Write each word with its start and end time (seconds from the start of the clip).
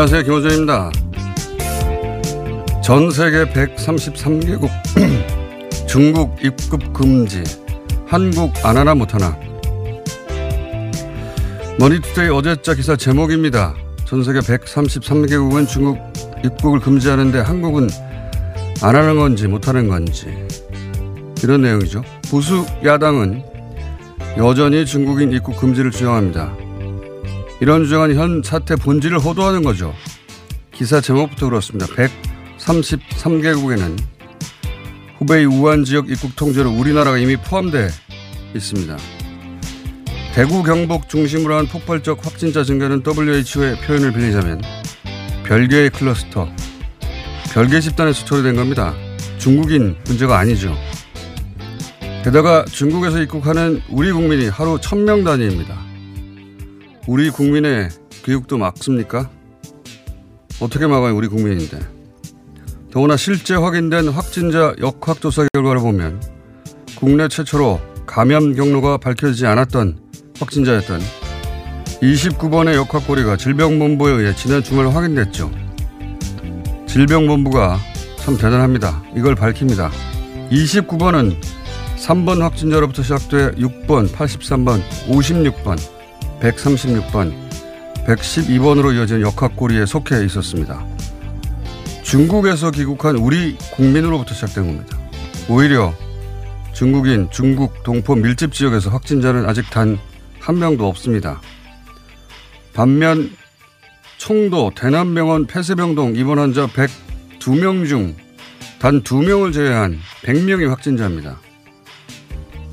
안녕하세요. 0.00 0.22
김어준입니다. 0.22 0.92
전 2.82 3.10
세계 3.10 3.44
133개국 3.44 4.70
중국 5.86 6.42
입국 6.42 6.90
금지. 6.94 7.44
한국 8.06 8.50
안 8.64 8.78
하나 8.78 8.94
못 8.94 9.12
하나. 9.12 9.38
머니투데이 11.78 12.30
어제자 12.30 12.72
기사 12.72 12.96
제목입니다. 12.96 13.74
전 14.06 14.24
세계 14.24 14.38
133개국은 14.40 15.68
중국 15.68 15.98
입국을 16.46 16.80
금지하는데 16.80 17.38
한국은 17.38 17.90
안 18.80 18.96
하는 18.96 19.18
건지 19.18 19.48
못 19.48 19.68
하는 19.68 19.86
건지. 19.86 20.28
이런 21.42 21.60
내용이죠. 21.60 22.02
보수 22.30 22.64
야당은 22.82 23.42
여전히 24.38 24.86
중국인 24.86 25.30
입국 25.30 25.58
금지를 25.58 25.90
주장합니다. 25.90 26.69
이런 27.60 27.84
주장은 27.84 28.16
현 28.16 28.42
사태 28.42 28.74
본질을 28.74 29.18
호도하는 29.18 29.62
거죠. 29.62 29.94
기사 30.72 31.00
제목부터 31.02 31.50
그렇습니다. 31.50 31.86
133개국에는 32.58 33.98
후베이 35.18 35.44
우한 35.44 35.84
지역 35.84 36.10
입국 36.10 36.34
통제로 36.36 36.70
우리나라가 36.70 37.18
이미 37.18 37.36
포함돼 37.36 37.88
있습니다. 38.54 38.96
대구 40.34 40.62
경북 40.62 41.10
중심으로 41.10 41.54
한 41.54 41.66
폭발적 41.66 42.24
확진자 42.24 42.64
증가는 42.64 43.02
WHO의 43.06 43.76
표현을 43.80 44.12
빌리자면 44.12 44.62
별개의 45.44 45.90
클러스터, 45.90 46.48
별개 47.52 47.80
집단에서 47.80 48.24
초래된 48.24 48.56
겁니다. 48.56 48.94
중국인 49.38 49.96
문제가 50.06 50.38
아니죠. 50.38 50.74
게다가 52.24 52.64
중국에서 52.64 53.20
입국하는 53.20 53.82
우리 53.90 54.12
국민이 54.12 54.48
하루 54.48 54.78
1000명 54.78 55.24
단위입니다. 55.24 55.89
우리 57.10 57.28
국민의 57.28 57.88
교육도 58.22 58.56
막습니까? 58.56 59.28
어떻게 60.60 60.86
막아요, 60.86 61.16
우리 61.16 61.26
국민인데. 61.26 61.80
더구나 62.92 63.16
실제 63.16 63.56
확인된 63.56 64.10
확진자 64.10 64.76
역학조사 64.80 65.48
결과를 65.52 65.80
보면 65.80 66.22
국내 66.96 67.26
최초로 67.26 67.80
감염 68.06 68.54
경로가 68.54 68.98
밝혀지지 68.98 69.44
않았던 69.44 69.98
확진자였던 70.38 71.00
29번의 72.00 72.74
역학고리가 72.74 73.36
질병본부에 73.36 74.12
의해 74.12 74.34
지난 74.36 74.62
주말 74.62 74.94
확인됐죠. 74.94 75.50
질병본부가 76.86 77.80
참 78.18 78.36
대단합니다. 78.36 79.02
이걸 79.16 79.34
밝힙니다. 79.34 79.90
29번은 80.52 81.40
3번 81.96 82.38
확진자로부터 82.38 83.02
시작돼 83.02 83.56
6번, 83.56 84.08
83번, 84.12 84.80
56번, 85.08 85.99
136번, 86.40 87.34
112번으로 88.06 88.94
이어진 88.94 89.20
역학고리에 89.20 89.86
속해 89.86 90.24
있었습니다. 90.24 90.84
중국에서 92.02 92.70
귀국한 92.70 93.16
우리 93.16 93.56
국민으로부터 93.74 94.34
시작된 94.34 94.66
겁니다. 94.66 94.98
오히려 95.48 95.94
중국인 96.72 97.28
중국 97.30 97.82
동포 97.82 98.14
밀집 98.14 98.52
지역에서 98.52 98.90
확진자는 98.90 99.48
아직 99.48 99.68
단 99.70 99.98
한 100.40 100.58
명도 100.58 100.88
없습니다. 100.88 101.40
반면 102.74 103.30
청도, 104.18 104.72
대남병원, 104.74 105.46
폐쇄병동 105.46 106.16
입원 106.16 106.38
환자 106.38 106.66
102명 106.66 107.86
중 107.86 108.16
단 108.80 109.02
2명을 109.02 109.52
제외한 109.52 109.98
100명이 110.22 110.66
확진자입니다. 110.68 111.38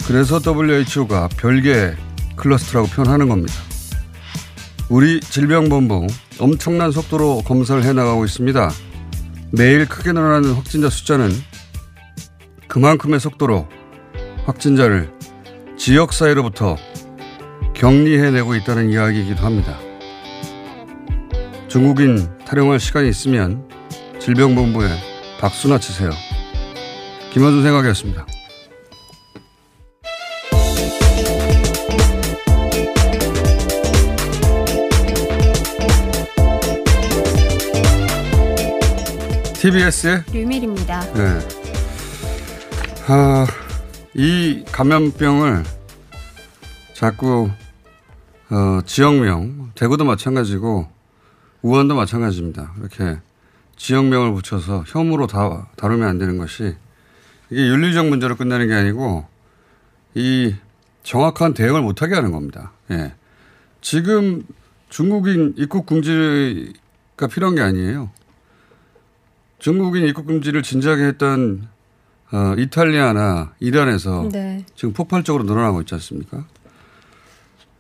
그래서 0.08 0.40
WHO가 0.40 1.28
별개 1.38 1.94
클러스터라고 2.38 2.88
표현하는 2.88 3.28
겁니다. 3.28 3.54
우리 4.90 5.20
질병본부 5.20 6.08
엄청난 6.40 6.92
속도로 6.92 7.42
검사를 7.44 7.84
해나가고 7.84 8.24
있습니다. 8.24 8.72
매일 9.52 9.88
크게 9.88 10.14
늘어나는 10.14 10.54
확진자 10.54 10.90
숫자는 10.90 11.30
그만큼의 12.68 13.20
속도로 13.20 13.68
확진자를 14.46 15.12
지역사회로부터 15.78 16.78
격리해내고 17.74 18.56
있다는 18.56 18.90
이야기이기도 18.90 19.44
합니다. 19.44 19.78
중국인 21.68 22.28
타령할 22.46 22.80
시간이 22.80 23.10
있으면 23.10 23.68
질병본부에 24.20 24.90
박수나 25.40 25.80
치세요. 25.80 26.10
김원준 27.34 27.64
생각이었습니다. 27.64 28.26
TBS의 39.68 40.24
류밀입니다. 40.32 41.02
네. 41.14 41.40
아, 43.08 43.46
이 44.14 44.64
감염병을 44.72 45.66
자꾸 46.94 47.50
어, 48.50 48.82
지역명, 48.86 49.72
대구도 49.76 50.06
마찬가지고 50.06 50.88
우한도 51.64 51.96
마찬가지입니다. 51.96 52.76
이렇게 52.80 53.20
지역명을 53.76 54.34
붙여서 54.36 54.86
혐오로 54.88 55.28
다, 55.28 55.68
다루면 55.76 56.08
안 56.08 56.18
되는 56.18 56.38
것이 56.38 56.76
이게 57.50 57.68
윤리적 57.68 58.08
문제로 58.08 58.38
끝나는 58.38 58.70
게 58.70 58.74
아니고 58.74 59.26
이 60.16 60.56
정확한 61.04 61.54
대응을 61.54 61.82
못하게 61.82 62.16
하는 62.16 62.32
겁니다. 62.32 62.72
예. 62.92 63.14
지금 63.82 64.44
중국인 64.88 65.56
입국 65.58 65.86
금지가 65.88 67.28
필요한 67.30 67.56
게 67.56 67.62
아니에요. 67.62 68.12
중국인 69.60 70.06
입국 70.06 70.26
금지를 70.28 70.64
진작에 70.64 71.04
했던 71.04 71.68
어, 72.32 72.54
이탈리아나 72.58 73.54
이란에서 73.60 74.30
네. 74.32 74.66
지금 74.76 74.94
폭발적으로 74.94 75.44
늘어나고 75.46 75.82
있지 75.82 75.94
않습니까? 75.96 76.46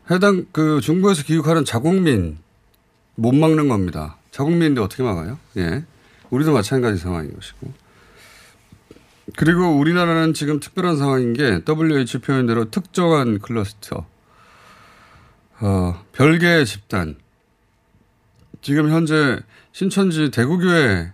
해당 0.09 0.45
그 0.51 0.79
중국에서 0.81 1.23
귀국하는 1.23 1.65
자국민 1.65 2.37
못 3.15 3.33
막는 3.35 3.67
겁니다. 3.67 4.17
자국민인데 4.31 4.81
어떻게 4.81 5.03
막아요? 5.03 5.37
예. 5.57 5.83
우리도 6.29 6.53
마찬가지 6.53 6.97
상황인 6.97 7.33
것이고. 7.33 7.73
그리고 9.35 9.77
우리나라는 9.77 10.33
지금 10.33 10.59
특별한 10.59 10.97
상황인 10.97 11.33
게 11.33 11.61
WHO 11.67 12.19
표현대로 12.21 12.71
특정한 12.71 13.39
클러스터, 13.39 14.05
어, 15.59 16.05
별개의 16.13 16.65
집단. 16.65 17.17
지금 18.61 18.89
현재 18.89 19.39
신천지 19.73 20.31
대구교회 20.31 21.11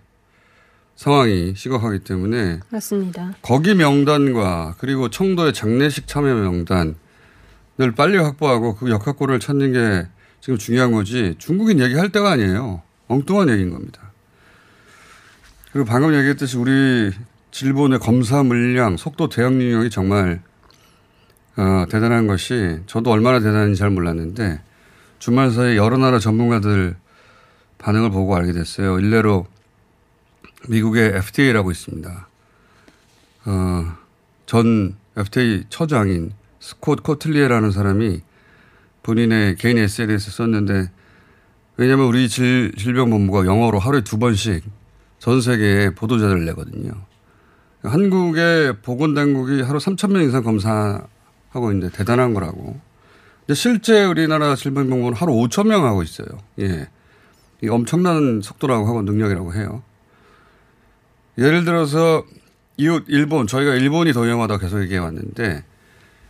상황이 0.96 1.54
심각하기 1.56 2.00
때문에 2.00 2.60
맞습니다. 2.70 3.34
거기 3.42 3.74
명단과 3.74 4.76
그리고 4.78 5.10
청도의 5.10 5.52
장례식 5.52 6.06
참여 6.06 6.34
명단을 6.34 6.94
빨리 7.96 8.18
확보하고 8.18 8.76
그 8.76 8.90
역학고를 8.90 9.40
찾는 9.40 9.72
게 9.72 10.08
지금 10.40 10.58
중요한 10.58 10.92
거지 10.92 11.34
중국인 11.38 11.80
얘기할 11.80 12.10
때가 12.10 12.32
아니에요. 12.32 12.82
엉뚱한 13.08 13.48
얘기인 13.50 13.70
겁니다. 13.70 14.12
그리고 15.72 15.86
방금 15.86 16.14
얘기했듯이 16.14 16.56
우리 16.56 17.12
질본의 17.50 17.98
검사 17.98 18.42
물량, 18.42 18.96
속도 18.96 19.28
대응 19.28 19.58
능력이 19.58 19.90
정말 19.90 20.42
어, 21.56 21.84
대단한 21.88 22.26
것이 22.26 22.80
저도 22.86 23.10
얼마나 23.10 23.38
대단한지 23.38 23.78
잘 23.78 23.90
몰랐는데 23.90 24.60
주말 25.18 25.50
사이에 25.50 25.76
여러 25.76 25.96
나라 25.96 26.18
전문가들 26.18 26.96
반응을 27.78 28.10
보고 28.10 28.34
알게 28.36 28.52
됐어요. 28.52 28.98
일례로 28.98 29.46
미국의 30.68 31.16
FDA라고 31.16 31.70
있습니다. 31.70 32.28
어, 33.46 33.96
전 34.46 34.96
FTA 35.16 35.64
처장인 35.68 36.32
스콧 36.60 37.02
코틀리에라는 37.02 37.70
사람이 37.70 38.22
본인의 39.02 39.56
개인 39.56 39.78
SNS에 39.78 40.30
썼는데 40.30 40.90
왜냐하면 41.76 42.06
우리 42.06 42.28
질, 42.28 42.72
질병본부가 42.76 43.44
영어로 43.46 43.78
하루에 43.78 44.02
두 44.02 44.18
번씩 44.18 44.64
전 45.18 45.40
세계에 45.40 45.90
보도자료를 45.90 46.44
내거든요. 46.46 46.92
한국의 47.82 48.78
보건당국이 48.80 49.60
하루 49.60 49.78
3천 49.78 50.12
명 50.12 50.22
이상 50.22 50.42
검사하고 50.42 51.72
있는데 51.72 51.90
대단한 51.90 52.32
거라고. 52.32 52.80
근데 53.40 53.54
실제 53.54 54.04
우리나라 54.04 54.54
질병본부는 54.54 55.14
하루 55.14 55.32
5천 55.34 55.66
명 55.66 55.84
하고 55.84 56.02
있어요. 56.02 56.28
예. 56.60 56.88
이 57.62 57.68
엄청난 57.68 58.40
속도라고 58.40 58.86
하고 58.86 59.02
능력이라고 59.02 59.54
해요. 59.54 59.82
예를 61.38 61.64
들어서 61.64 62.24
이웃 62.76 63.04
일본 63.08 63.46
저희가 63.46 63.74
일본이 63.74 64.12
더 64.12 64.20
위험하다고 64.22 64.60
계속 64.60 64.82
얘기해 64.82 64.98
왔는데 64.98 65.64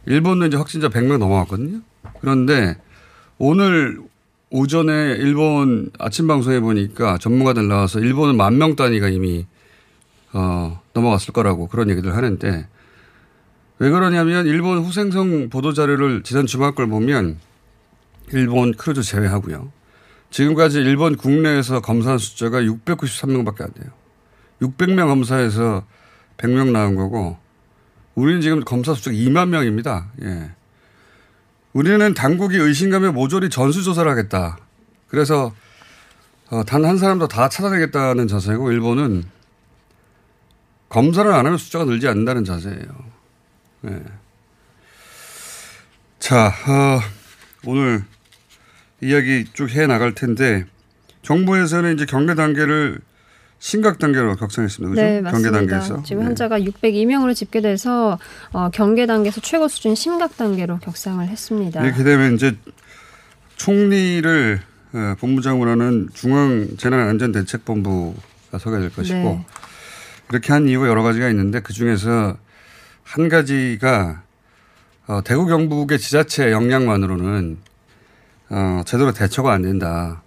일본은 0.06 0.48
이제 0.48 0.56
확진자 0.56 0.88
100명 0.88 1.18
넘어갔거든요. 1.18 1.80
그런데 2.20 2.76
오늘 3.38 4.00
오전에 4.50 5.16
일본 5.18 5.90
아침 5.98 6.26
방송에 6.26 6.60
보니까 6.60 7.18
전문가들 7.18 7.66
나와서 7.66 7.98
일본은 8.00 8.36
만 8.36 8.58
명 8.58 8.76
단위가 8.76 9.08
이미 9.08 9.46
어, 10.32 10.80
넘어갔을 10.92 11.32
거라고 11.32 11.68
그런 11.68 11.90
얘기들 11.90 12.14
하는데 12.16 12.68
왜 13.78 13.90
그러냐면 13.90 14.46
일본 14.46 14.78
후생성 14.78 15.48
보도 15.48 15.72
자료를 15.72 16.22
지난 16.22 16.46
주말 16.46 16.74
걸 16.74 16.86
보면 16.88 17.38
일본 18.32 18.72
크루즈 18.74 19.02
제외하고요. 19.02 19.72
지금까지 20.30 20.78
일본 20.78 21.16
국내에서 21.16 21.80
검사한 21.80 22.18
숫자가 22.18 22.60
693명밖에 22.62 23.62
안 23.62 23.72
돼요. 23.72 23.90
600명 24.64 25.08
검사에서 25.08 25.84
100명 26.36 26.70
나온 26.72 26.94
거고 26.94 27.38
우리는 28.14 28.40
지금 28.40 28.64
검사 28.64 28.94
숫자가 28.94 29.16
2만 29.16 29.48
명입니다. 29.48 30.10
예. 30.22 30.50
우리는 31.72 32.14
당국이 32.14 32.56
의심감에 32.56 33.10
모조리 33.10 33.50
전수조사를 33.50 34.08
하겠다. 34.10 34.58
그래서 35.08 35.52
어, 36.50 36.62
단 36.64 36.84
한 36.84 36.98
사람도 36.98 37.26
다 37.28 37.48
찾아내겠다는 37.48 38.28
자세고 38.28 38.70
일본은 38.70 39.24
검사를 40.88 41.30
안 41.32 41.46
하면 41.46 41.58
숫자가 41.58 41.84
늘지 41.84 42.06
않는다는 42.06 42.44
자세예요. 42.44 42.86
예. 43.88 44.02
자, 46.20 46.46
어, 46.46 47.00
오늘 47.66 48.04
이야기 49.00 49.44
쭉 49.52 49.70
해 49.74 49.86
나갈 49.86 50.14
텐데 50.14 50.64
정부에서는 51.22 51.94
이제 51.94 52.06
경계 52.06 52.34
단계를 52.34 53.00
심각 53.64 53.98
단계로 53.98 54.36
격상했습니다. 54.36 54.90
그죠? 54.90 55.00
네, 55.00 55.22
경계 55.22 55.50
맞습니다. 55.50 55.52
단계에서. 55.52 56.02
지금 56.02 56.20
네. 56.20 56.26
환자가 56.26 56.60
602명으로 56.60 57.34
집계돼서 57.34 58.18
어, 58.52 58.68
경계 58.68 59.06
단계에서 59.06 59.40
최고 59.40 59.68
수준 59.68 59.94
심각 59.94 60.36
단계로 60.36 60.80
격상을 60.80 61.26
했습니다. 61.26 61.82
이렇게 61.82 62.04
되면 62.04 62.34
이제 62.34 62.54
총리를 63.56 64.60
어, 64.92 65.14
본부장으로 65.18 65.70
하는 65.70 66.10
중앙재난안전대책본부가 66.12 68.58
서게 68.58 68.80
될 68.80 68.94
것이고 68.94 69.16
네. 69.16 69.46
이렇게 70.28 70.52
한 70.52 70.68
이유가 70.68 70.86
여러 70.86 71.02
가지가 71.02 71.30
있는데 71.30 71.60
그 71.60 71.72
중에서 71.72 72.36
한 73.02 73.30
가지가 73.30 74.24
어, 75.06 75.22
대구 75.24 75.46
경북의 75.46 75.98
지자체 75.98 76.52
역량만으로는 76.52 77.56
어, 78.50 78.82
제대로 78.84 79.12
대처가 79.12 79.54
안 79.54 79.62
된다. 79.62 80.22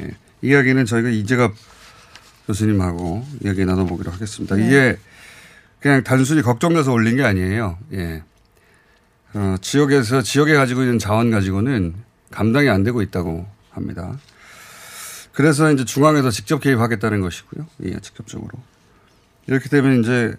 예. 0.00 0.08
이야기는 0.42 0.86
저희가 0.86 1.10
이재갑 1.10 1.52
교수님하고 2.54 3.24
이야기 3.44 3.64
나눠보기로 3.64 4.10
하겠습니다. 4.10 4.56
네. 4.56 4.66
이게 4.66 4.98
그냥 5.80 6.02
단순히 6.02 6.42
걱정돼서 6.42 6.92
올린 6.92 7.16
게 7.16 7.22
아니에요. 7.24 7.78
예. 7.92 8.22
어, 9.34 9.54
지역에서 9.60 10.22
지역에 10.22 10.54
가지고 10.54 10.82
있는 10.82 10.98
자원 10.98 11.30
가지고는 11.30 11.94
감당이 12.32 12.68
안 12.68 12.82
되고 12.82 13.00
있다고 13.02 13.46
합니다. 13.70 14.18
그래서 15.32 15.70
이제 15.72 15.84
중앙에서 15.84 16.30
직접 16.30 16.60
개입하겠다는 16.60 17.20
것이고요. 17.20 17.66
예, 17.84 18.00
직접적으로. 18.00 18.50
이렇게 19.46 19.68
되면 19.68 20.00
이제 20.00 20.34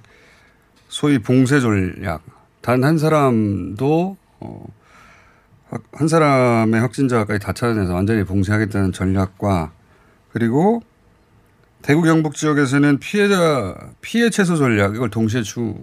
소위 0.90 1.18
봉쇄 1.20 1.60
전략. 1.62 2.22
단 2.62 2.84
한 2.84 2.98
사람도 2.98 4.18
어, 4.42 4.66
확- 5.70 5.84
한 5.94 6.08
사람의 6.08 6.80
확진자까지 6.82 7.40
다 7.40 7.54
찾아내서 7.54 7.94
완전히 7.94 8.24
봉쇄하겠다는 8.26 8.92
전략과 8.92 9.72
그리고 10.34 10.84
대구 11.82 12.02
경북 12.04 12.36
지역에서는 12.36 13.00
피해자 13.00 13.76
피해 14.02 14.30
최소 14.30 14.56
전략 14.56 14.96
이걸 14.96 15.10
동시에 15.10 15.42
추, 15.42 15.76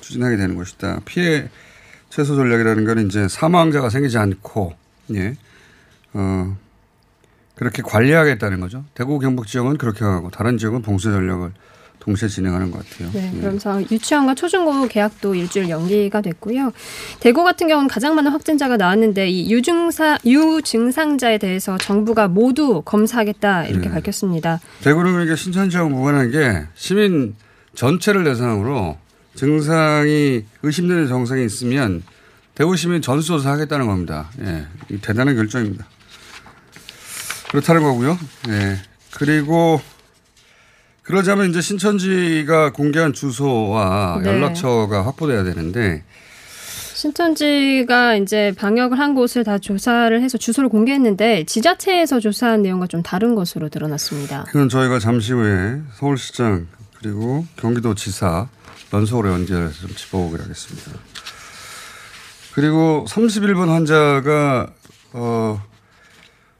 추진하게 0.00 0.36
되는 0.36 0.56
것이다. 0.56 1.00
피해 1.04 1.48
최소 2.10 2.36
전략이라는 2.36 2.84
건 2.84 3.06
이제 3.06 3.28
사망자가 3.28 3.90
생기지 3.90 4.18
않고 4.18 4.74
예. 5.14 5.36
어 6.14 6.56
그렇게 7.54 7.82
관리하겠다는 7.82 8.60
거죠. 8.60 8.84
대구 8.94 9.18
경북 9.18 9.46
지역은 9.46 9.78
그렇게 9.78 10.04
하고 10.04 10.30
다른 10.30 10.58
지역은 10.58 10.82
봉쇄 10.82 11.10
전략을 11.10 11.52
동시에 12.08 12.26
진행하는 12.28 12.70
것 12.70 12.88
같아요. 12.88 13.10
네, 13.12 13.30
예. 13.34 13.38
그러면서 13.38 13.82
유치원과 13.82 14.34
초중고 14.34 14.88
계약도 14.88 15.34
일주일 15.34 15.68
연기가 15.68 16.22
됐고요. 16.22 16.72
대구 17.20 17.44
같은 17.44 17.68
경우는 17.68 17.86
가장 17.88 18.14
많은 18.14 18.30
확진자가 18.30 18.78
나왔는데 18.78 19.28
이 19.28 19.52
유증사 19.52 20.18
유증상자에 20.24 21.36
대해서 21.36 21.76
정부가 21.76 22.28
모두 22.28 22.80
검사하겠다 22.82 23.66
이렇게 23.66 23.88
네. 23.88 23.94
밝혔습니다. 23.94 24.60
대구는 24.82 25.12
그러니까 25.12 25.36
신천지하고 25.36 25.90
무관한 25.90 26.30
게 26.30 26.64
시민 26.74 27.36
전체를 27.74 28.24
대상으로 28.24 28.96
증상이 29.34 30.44
의심되는 30.62 31.08
증상이 31.08 31.44
있으면 31.44 32.02
대구 32.54 32.74
시민 32.74 33.02
전수조사 33.02 33.52
하겠다는 33.52 33.86
겁니다. 33.86 34.30
예, 34.40 34.66
이 34.90 34.98
대단한 34.98 35.36
결정입니다. 35.36 35.86
그렇다는 37.50 37.82
거고요. 37.82 38.18
예. 38.48 38.78
그리고 39.14 39.80
그러자면 41.08 41.48
이제 41.48 41.62
신천지가 41.62 42.72
공개한 42.72 43.14
주소와 43.14 44.20
네. 44.22 44.28
연락처가 44.28 45.06
확보돼야 45.06 45.42
되는데 45.42 46.04
신천지가 46.94 48.16
이제 48.16 48.52
방역을 48.58 48.98
한 48.98 49.14
곳을 49.14 49.42
다 49.42 49.56
조사를 49.56 50.20
해서 50.20 50.36
주소를 50.36 50.68
공개했는데 50.68 51.44
지자체에서 51.44 52.20
조사한 52.20 52.60
내용과 52.60 52.88
좀 52.88 53.02
다른 53.02 53.34
것으로 53.34 53.70
드러났습니다. 53.70 54.44
그건 54.48 54.68
저희가 54.68 54.98
잠시 54.98 55.32
후에 55.32 55.80
서울시장 55.94 56.66
그리고 56.98 57.46
경기도지사 57.56 58.46
연속으로 58.92 59.32
연결해서 59.32 59.86
좀 59.86 59.90
짚어보기로 59.96 60.42
하겠습니다. 60.42 60.90
그리고 62.52 63.06
31번 63.08 63.68
환자가 63.68 64.70
어, 65.14 65.62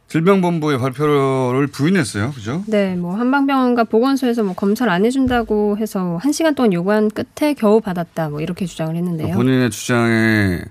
질병본부의 0.08 0.78
발표를 0.78 1.66
부인했어요. 1.66 2.32
그죠? 2.32 2.64
네, 2.66 2.96
뭐 2.96 3.14
한방병원과 3.14 3.84
보건소에서 3.84 4.42
뭐 4.42 4.54
검사를 4.54 4.90
안 4.90 5.04
해준다고 5.04 5.76
해서 5.76 6.16
한 6.16 6.32
시간 6.32 6.54
동안 6.54 6.72
요구한 6.72 7.10
끝에 7.10 7.52
겨우 7.52 7.80
받았다, 7.80 8.30
뭐 8.30 8.40
이렇게 8.40 8.64
주장을 8.64 8.94
했는데요. 8.96 9.34
본인의 9.34 9.70
주장의 9.70 10.64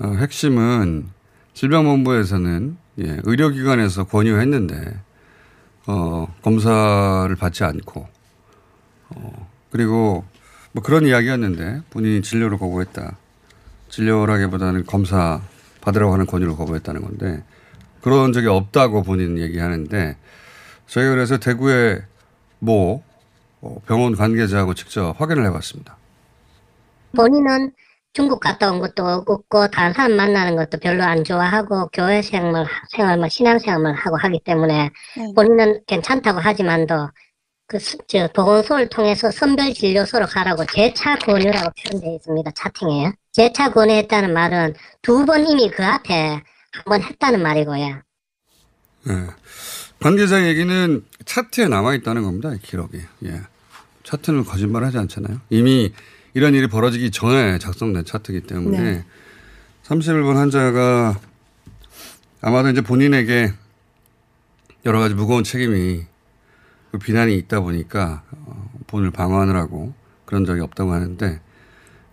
어, 0.00 0.08
핵심은 0.18 1.06
질병본부에서는 1.54 2.76
예, 3.00 3.20
의료기관에서 3.24 4.04
권유했는데 4.04 5.00
어, 5.86 6.26
검사를 6.42 7.34
받지 7.36 7.64
않고 7.64 8.06
어, 9.10 9.48
그리고 9.70 10.24
뭐 10.72 10.82
그런 10.82 11.06
이야기였는데 11.06 11.82
본인이 11.90 12.20
진료를 12.20 12.58
거부했다. 12.58 13.16
진료라기보다는 13.88 14.84
검사 14.84 15.40
받으라고 15.80 16.12
하는 16.12 16.26
권유를 16.26 16.54
거부했다는 16.54 17.00
건데 17.00 17.42
그런 18.08 18.32
적이 18.32 18.48
없다고 18.48 19.02
본인은 19.02 19.38
얘기하는데 19.38 20.16
저희가 20.86 21.10
그래서 21.10 21.38
대구의 21.38 22.02
모 22.58 23.02
어, 23.60 23.76
병원 23.86 24.16
관계자하고 24.16 24.72
직접 24.74 25.14
확인을 25.20 25.44
해봤습니다. 25.46 25.96
본인은 27.16 27.72
중국 28.14 28.40
갔다 28.40 28.70
온 28.72 28.80
것도 28.80 29.04
없고 29.26 29.68
다른 29.68 29.92
사람 29.92 30.12
만나는 30.16 30.56
것도 30.56 30.78
별로 30.78 31.04
안 31.04 31.22
좋아하고 31.24 31.88
교회 31.92 32.22
생활, 32.22 32.66
생활 32.90 33.18
뭐 33.18 33.28
신앙생활을 33.28 33.94
하고 33.94 34.16
하기 34.16 34.40
때문에 34.44 34.90
본인은 35.34 35.82
괜찮다고 35.86 36.40
하지만도 36.40 37.10
그, 37.66 37.78
수- 37.78 37.98
저, 38.08 38.28
보건소를 38.34 38.88
통해서 38.88 39.30
선별진료소로 39.30 40.26
가라고 40.26 40.64
재차 40.64 41.16
권유라고 41.16 41.68
표현되어 41.84 42.14
있습니다. 42.14 42.50
차팅에. 42.52 43.12
재차 43.32 43.70
권유했다는 43.70 44.32
말은 44.32 44.74
두 45.02 45.26
번 45.26 45.46
이미 45.46 45.70
그 45.70 45.84
앞에 45.84 46.42
한번 46.84 47.02
했다는 47.02 47.42
말이고요. 47.42 48.02
예. 49.08 49.26
관계자 50.00 50.46
얘기는 50.46 51.04
차트에 51.24 51.68
남아 51.68 51.94
있다는 51.96 52.22
겁니다. 52.22 52.52
이 52.54 52.58
기록이. 52.58 53.00
예. 53.24 53.42
차트는 54.04 54.44
거짓말 54.44 54.84
하지 54.84 54.98
않잖아요. 54.98 55.40
이미 55.50 55.92
이런 56.34 56.54
일이 56.54 56.66
벌어지기 56.66 57.10
전에 57.10 57.58
작성된 57.58 58.04
차트이기 58.04 58.46
때문에 58.46 58.80
네. 58.80 59.04
31번 59.84 60.34
환자가 60.34 61.18
아마도 62.40 62.70
이제 62.70 62.80
본인에게 62.80 63.52
여러 64.86 65.00
가지 65.00 65.14
무거운 65.14 65.44
책임이 65.44 66.04
그 66.92 66.98
비난이 66.98 67.36
있다 67.36 67.60
보니까 67.60 68.22
어, 68.30 68.70
본을 68.86 69.10
방어하느라고 69.10 69.92
그런 70.24 70.44
적이 70.44 70.60
없다고 70.62 70.92
하는데 70.92 71.40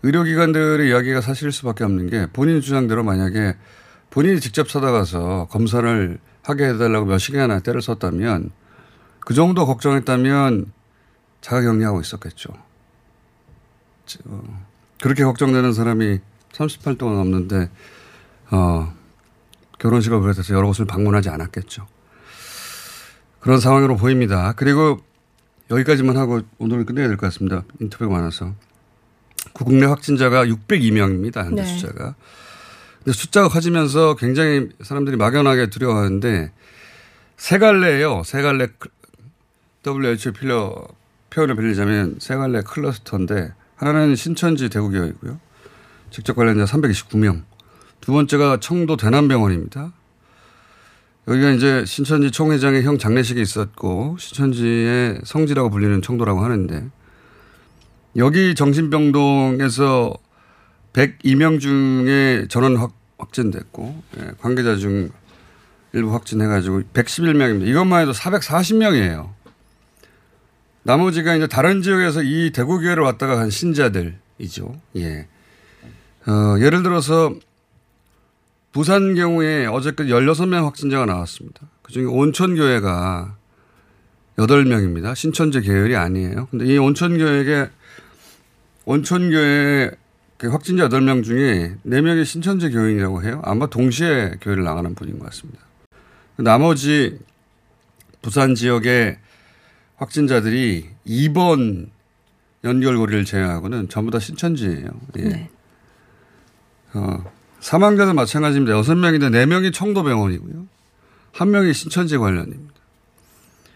의료기관들의 0.04 0.90
이야기가 0.90 1.22
사실일 1.22 1.52
수밖에 1.52 1.84
없는 1.84 2.10
게 2.10 2.28
본인 2.34 2.62
주장대로 2.62 3.04
만약에 3.04 3.56
본인이 4.16 4.40
직접 4.40 4.70
찾아가서 4.70 5.50
검사를 5.52 6.18
하게 6.42 6.70
해달라고 6.70 7.06
몇 7.06 7.18
시간이나 7.18 7.60
때를 7.60 7.82
썼다면 7.82 8.50
그 9.20 9.34
정도 9.34 9.66
걱정했다면 9.66 10.72
자가격리하고 11.42 12.00
있었겠죠. 12.00 12.54
그렇게 15.02 15.26
걱정되는 15.26 15.74
사람이 15.74 16.20
38도 16.54 17.14
넘는데 17.14 17.70
어, 18.52 18.94
결혼식을 19.80 20.22
비롯해서 20.22 20.54
여러 20.54 20.68
곳을 20.68 20.86
방문하지 20.86 21.28
않았겠죠. 21.28 21.86
그런 23.42 23.60
상황으로 23.60 23.98
보입니다. 23.98 24.54
그리고 24.56 25.02
여기까지만 25.70 26.16
하고 26.16 26.40
오늘 26.58 26.86
끝내야 26.86 27.08
될 27.10 27.18
것 27.18 27.28
같습니다. 27.28 27.64
인터뷰가 27.82 28.16
많아서. 28.16 28.54
국내 29.52 29.86
확진자가 29.86 30.46
602명입니다. 30.46 31.44
현재 31.44 31.64
네. 31.64 31.68
숫자가. 31.68 32.16
숫자가 33.12 33.50
커지면서 33.50 34.16
굉장히 34.16 34.70
사람들이 34.82 35.16
막연하게 35.18 35.68
두려워하는데 35.70 36.52
세 37.38 37.58
갈래예요. 37.60 38.24
세 38.26 38.42
갈래 38.42 38.68
크- 38.80 38.90
WHO 39.86 40.32
필러 40.34 40.88
표현을 41.30 41.56
빌리자면 41.56 42.18
세 42.20 42.36
갈래 42.36 42.62
클러스터인데 42.62 43.54
하나는 43.76 44.16
신천지 44.16 44.70
대구교회이고요. 44.70 45.40
직접 46.10 46.36
관련자 46.36 46.66
329명. 46.66 47.44
두 48.02 48.12
번째가 48.14 48.60
청도 48.60 48.98
대남병원입니다. 48.98 49.92
여기가 51.28 51.52
이제 51.52 51.84
신천지 51.86 52.32
총회장의 52.32 52.84
형 52.84 52.98
장례식이 52.98 53.42
있었고 53.42 54.16
신천지의 54.20 55.22
성지라고 55.24 55.70
불리는 55.72 56.02
청도라고 56.02 56.42
하는데 56.44 56.88
여기 58.16 58.56
정신병동에서 58.56 60.14
102명 60.96 61.60
중에 61.60 62.48
전원 62.48 62.78
확, 62.78 62.94
확진됐고 63.18 64.04
예, 64.20 64.32
관계자 64.40 64.78
중 64.78 65.12
일부 65.92 66.14
확진해가지고 66.14 66.84
111명입니다. 66.94 67.68
이것만 67.68 68.02
해도 68.02 68.12
440명이에요. 68.12 69.30
나머지가 70.84 71.36
이제 71.36 71.48
다른 71.48 71.82
지역에서 71.82 72.22
이 72.24 72.52
대구교회를 72.52 73.04
왔다가 73.04 73.36
간 73.36 73.50
신자들이죠. 73.50 74.82
예. 74.98 75.28
어, 76.28 76.60
예를 76.60 76.84
들어서 76.84 77.34
부산 78.72 79.16
경우에 79.16 79.66
어저께 79.66 80.06
16명 80.06 80.64
확진자가 80.64 81.06
나왔습니다. 81.06 81.62
그 81.82 81.92
중에 81.92 82.06
온천교회가 82.06 83.38
8명입니다. 84.38 85.16
신천지 85.16 85.62
계열이 85.62 85.96
아니에요. 85.96 86.48
근데 86.52 86.66
이 86.66 86.78
온천교회에, 86.78 87.70
온천교회 88.86 89.92
그 90.38 90.50
확진자 90.50 90.90
8명 90.90 91.24
중에 91.24 91.76
4명이 91.86 92.26
신천지 92.26 92.70
교인이라고 92.70 93.24
해요. 93.24 93.42
아마 93.46 93.68
동시에 93.68 94.36
교회를 94.42 94.64
나가는 94.64 94.94
분인 94.94 95.18
것 95.20 95.26
같습니다. 95.26 95.62
나머지 96.38 97.18
부산 98.22 98.56
지역의 98.56 99.18
확진자들이 99.96 100.90
2번 101.08 101.88
연결고리를 102.64 103.24
제외하고는 103.24 103.88
전부 103.90 104.12
다 104.12 104.20
신천지예요. 104.20 104.90
예. 105.20 105.22
네. 105.22 105.50
어, 106.94 107.24
사망자도 107.60 108.14
마찬가지입니다. 108.14 108.76
6명인데 108.82 109.30
4명이 109.32 109.74
청도병원이고요. 109.74 110.68
1명이 111.34 111.74
신천지 111.74 112.18
관련입니다. 112.18 112.74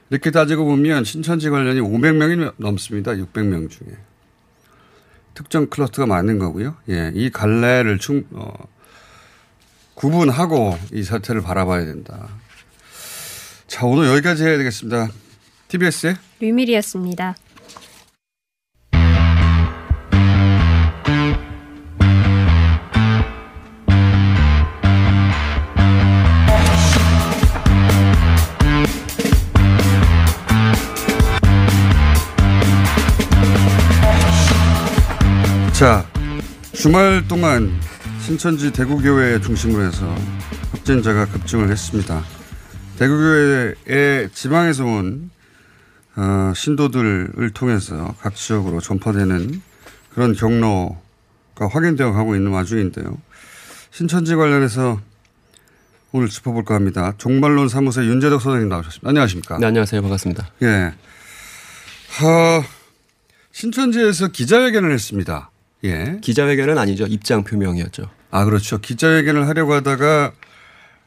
이렇게 0.09 0.31
따지고 0.31 0.65
보면 0.65 1.03
신천지 1.03 1.49
관련이 1.49 1.79
500명이 1.81 2.53
넘습니다. 2.57 3.11
600명 3.11 3.69
중에. 3.69 3.89
특정 5.39 5.67
클러스터가 5.67 6.05
맞는 6.05 6.37
거고요. 6.37 6.75
예, 6.89 7.13
이 7.15 7.29
갈래를 7.29 7.97
충, 7.97 8.25
어, 8.33 8.51
구분하고 9.93 10.77
이 10.91 11.01
사태를 11.01 11.41
바라봐야 11.41 11.85
된다. 11.85 12.27
자, 13.65 13.85
오늘 13.85 14.09
여기까지 14.09 14.43
해야 14.43 14.57
되겠습니다. 14.57 15.07
TBS의 15.69 16.17
류밀이었습니다. 16.41 17.37
자, 35.79 36.05
주말 36.73 37.25
동안 37.29 37.71
신천지 38.25 38.69
대구교회 38.73 39.39
중심으로 39.39 39.81
해서 39.85 40.13
확진자가 40.71 41.25
급증을 41.27 41.71
했습니다. 41.71 42.21
대구교회의 42.97 44.29
지방에서 44.33 44.83
온 44.83 45.31
어, 46.17 46.51
신도들을 46.53 47.51
통해서 47.53 48.13
각 48.19 48.35
지역으로 48.35 48.81
전파되는 48.81 49.61
그런 50.13 50.33
경로가 50.33 51.69
확인되어 51.71 52.11
가고 52.11 52.35
있는 52.35 52.51
와중인데요. 52.51 53.17
신천지 53.91 54.35
관련해서 54.35 54.99
오늘 56.11 56.27
짚어볼까 56.27 56.75
합니다. 56.75 57.13
종말론 57.17 57.69
사무소 57.69 58.03
윤재덕 58.03 58.41
소장님 58.41 58.67
나오셨습니다. 58.67 59.07
안녕하십니까? 59.07 59.57
네, 59.59 59.67
안녕하세요. 59.67 60.01
반갑습니다. 60.01 60.49
예. 60.61 60.93
하, 62.09 62.63
신천지에서 63.53 64.27
기자회견을 64.27 64.91
했습니다. 64.91 65.51
예. 65.83 66.17
기자회견은 66.21 66.77
아니죠. 66.77 67.05
입장 67.07 67.43
표명이었죠. 67.43 68.09
아, 68.31 68.45
그렇죠. 68.45 68.79
기자회견을 68.79 69.47
하려고 69.47 69.73
하다가 69.73 70.33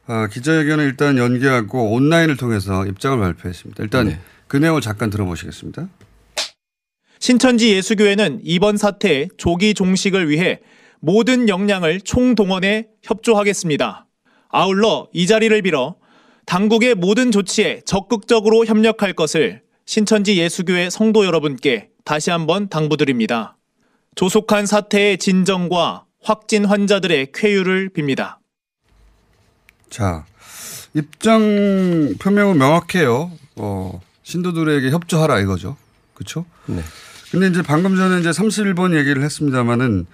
아, 0.07 0.27
기자회견을 0.29 0.85
일단 0.85 1.19
연기하고 1.19 1.93
온라인을 1.93 2.37
통해서 2.37 2.87
입장을 2.87 3.19
발표했습니다. 3.19 3.83
일단 3.83 4.09
네. 4.09 4.21
그 4.49 4.57
내용을 4.57 4.81
잠깐 4.81 5.11
들어보시겠습니다. 5.11 5.89
신천지 7.21 7.73
예수교회는 7.73 8.41
이번 8.43 8.77
사태의 8.77 9.29
조기 9.37 9.75
종식을 9.75 10.29
위해 10.29 10.61
모든 11.01 11.49
역량을 11.49 12.01
총동원해 12.01 12.89
협조하겠습니다. 13.03 14.07
아울러 14.49 15.09
이 15.13 15.27
자리를 15.27 15.63
빌어 15.63 15.97
당국의 16.47 16.97
모든 16.97 17.31
조치에 17.31 17.83
적극적으로 17.87 18.67
협력할 18.67 19.13
것을 19.13 19.63
신천지 19.87 20.37
예수교회 20.37 20.91
성도 20.91 21.25
여러분께 21.25 21.91
다시 22.05 22.31
한번 22.31 22.69
당부드립니다. 22.69 23.57
조속한 24.15 24.67
사태의 24.67 25.19
진정과 25.19 26.05
확진 26.23 26.65
환자들의 26.65 27.33
쾌유를 27.33 27.91
빕니다. 27.91 28.37
자, 29.91 30.25
입장 30.95 32.15
표명은 32.21 32.59
명확해요. 32.59 33.31
어, 33.57 34.01
신도들에게 34.23 34.91
협조하라 34.91 35.41
이거죠. 35.41 35.77
그렇죠? 36.15 36.45
네. 36.67 36.83
근데 37.31 37.47
이제 37.49 37.63
방금 37.63 37.97
전에 37.97 38.21
이제 38.21 38.31
31번 38.31 38.97
얘기를 38.97 39.23
했습니다만은 39.23 40.07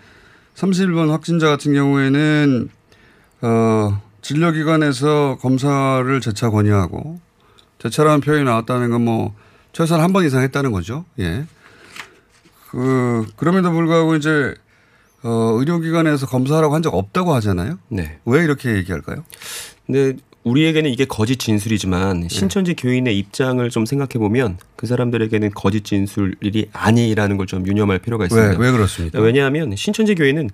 31번 0.54 1.10
확진자 1.10 1.48
같은 1.48 1.74
경우에는 1.74 2.70
어, 3.42 4.02
진료기관에서 4.22 5.38
검사를 5.40 6.20
재차 6.20 6.50
권유하고 6.50 7.20
재차라는 7.80 8.20
표현이 8.20 8.44
나왔다는 8.44 8.90
건 8.90 9.02
뭐 9.02 9.34
최소한 9.72 10.02
한 10.02 10.12
번 10.12 10.24
이상 10.24 10.42
했다는 10.42 10.72
거죠. 10.72 11.04
예. 11.20 11.44
그 12.70 13.26
그럼에도 13.36 13.72
불구하고 13.72 14.16
이제 14.16 14.54
어, 15.22 15.30
의료기관에서 15.58 16.26
검사하라고 16.26 16.74
한 16.74 16.82
적 16.82 16.94
없다고 16.94 17.34
하잖아요. 17.34 17.78
네. 17.88 18.18
왜 18.24 18.44
이렇게 18.44 18.74
얘기할까요? 18.76 19.24
근데 19.86 20.14
우리에게는 20.44 20.90
이게 20.90 21.04
거짓 21.04 21.38
진술이지만 21.38 22.28
신천지 22.30 22.74
교인의 22.74 23.18
입장을 23.18 23.68
좀 23.70 23.84
생각해 23.84 24.12
보면 24.18 24.58
그 24.76 24.86
사람들에게는 24.86 25.50
거짓 25.54 25.84
진술이 25.84 26.68
아니라는 26.72 27.36
걸 27.36 27.46
좀 27.46 27.66
유념할 27.66 27.98
필요가 27.98 28.24
있습니다. 28.26 28.58
왜, 28.58 28.66
왜 28.66 28.72
그렇습니까? 28.72 29.18
왜냐하면 29.20 29.74
신천지 29.76 30.14
교회는 30.14 30.50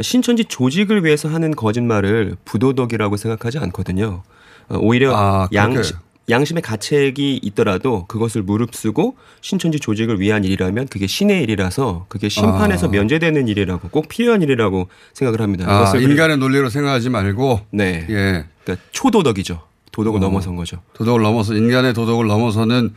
신천지 0.00 0.44
조직을 0.44 1.04
위해서 1.04 1.28
하는 1.28 1.50
거짓말을 1.54 2.36
부도덕이라고 2.44 3.16
생각하지 3.16 3.58
않거든요. 3.58 4.22
어, 4.68 4.78
오히려 4.78 5.14
아, 5.14 5.48
양, 5.52 5.72
그렇게. 5.72 5.94
양심의 6.28 6.62
가책이 6.62 7.40
있더라도 7.42 8.06
그것을 8.06 8.42
무릅쓰고 8.42 9.16
신천지 9.40 9.78
조직을 9.78 10.20
위한 10.20 10.44
일이라면 10.44 10.88
그게 10.88 11.06
신의 11.06 11.42
일이라서 11.42 12.06
그게 12.08 12.28
심판에서 12.28 12.88
아. 12.88 12.90
면제되는 12.90 13.46
일이라고 13.48 13.88
꼭 13.90 14.08
필요한 14.08 14.42
일이라고 14.42 14.88
생각을 15.14 15.40
합니다. 15.40 15.66
아, 15.68 15.96
인간의 15.96 16.38
논리로 16.38 16.68
생각하지 16.68 17.10
말고 17.10 17.60
네. 17.70 18.06
예. 18.08 18.44
그러니까 18.64 18.86
초도덕이죠. 18.90 19.62
도덕을 19.92 20.18
어. 20.18 20.20
넘어선 20.20 20.56
거죠. 20.56 20.82
도덕을 20.94 21.22
넘어서 21.22 21.54
인간의 21.54 21.94
도덕을 21.94 22.26
넘어서는 22.26 22.92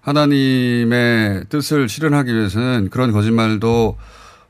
하나님의 0.00 1.44
뜻을 1.48 1.88
실현하기 1.88 2.34
위해서는 2.34 2.90
그런 2.90 3.12
거짓말도 3.12 3.96